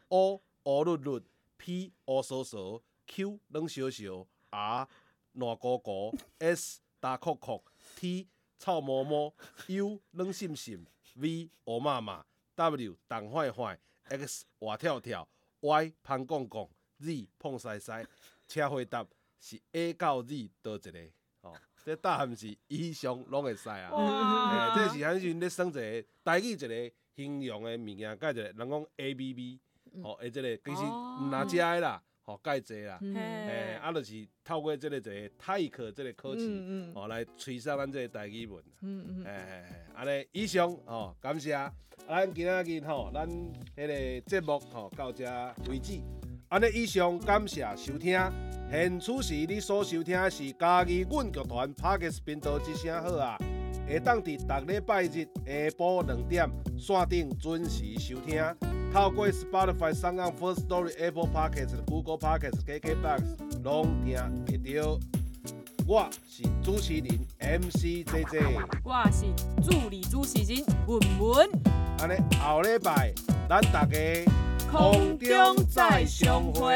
[0.09, 1.21] ，O 乌绿绿
[1.57, 4.87] ，P 乌趖趖，Q 冷烧烧，R
[5.33, 7.63] 烂糊糊，S 大壳壳
[7.95, 8.27] ，T
[8.57, 9.33] 臭毛毛
[9.67, 10.85] ，U 冷心心。
[11.15, 12.25] V 乌妈妈
[12.55, 15.27] ，W 动坏坏，X 活跳跳
[15.59, 18.03] ，Y 胖公公，Z 碰塞塞，
[18.47, 19.05] 请回答
[19.39, 20.99] 是 A 到 Z 倒一个？
[21.41, 21.53] 哦，
[21.85, 23.91] 这答案是以上拢会使啊。
[23.91, 24.75] 哇！
[24.75, 29.59] 这是很像咧算一个台语一个形容的物件，甲一个人讲 A B B，
[30.01, 41.51] 哦，诶，这个其实毋若遮的啦，吼介济啦，诶，啊，就是透过即个一个泰克即个考试，哦来吹上咱即个台语文，嗯嗯，诶，安尼以上吼，感谢，
[42.07, 43.29] 咱今仔日吼，咱
[43.75, 45.25] 迄个节目吼到这
[45.69, 45.99] 为止，
[46.47, 48.17] 安尼以上感谢收听，
[48.71, 53.37] 现此时你所收听的是嘉义阮剧团 Podcast 频道之声好啊，
[53.93, 58.43] 会当伫逐礼拜日下晡两点线顶准时收听。
[58.91, 63.21] 透过 Spotify、SoundOn、First Story、Apple Podcasts、Google Podcasts、KKBox，
[63.63, 64.15] 拢听
[64.45, 64.99] 得到。
[65.85, 69.25] 我是主持人 MC JJ，我是
[69.61, 71.49] 助理主持人文文。
[71.99, 73.13] 安尼后礼拜，
[73.47, 73.99] 咱大家
[74.71, 76.73] 空中再相会。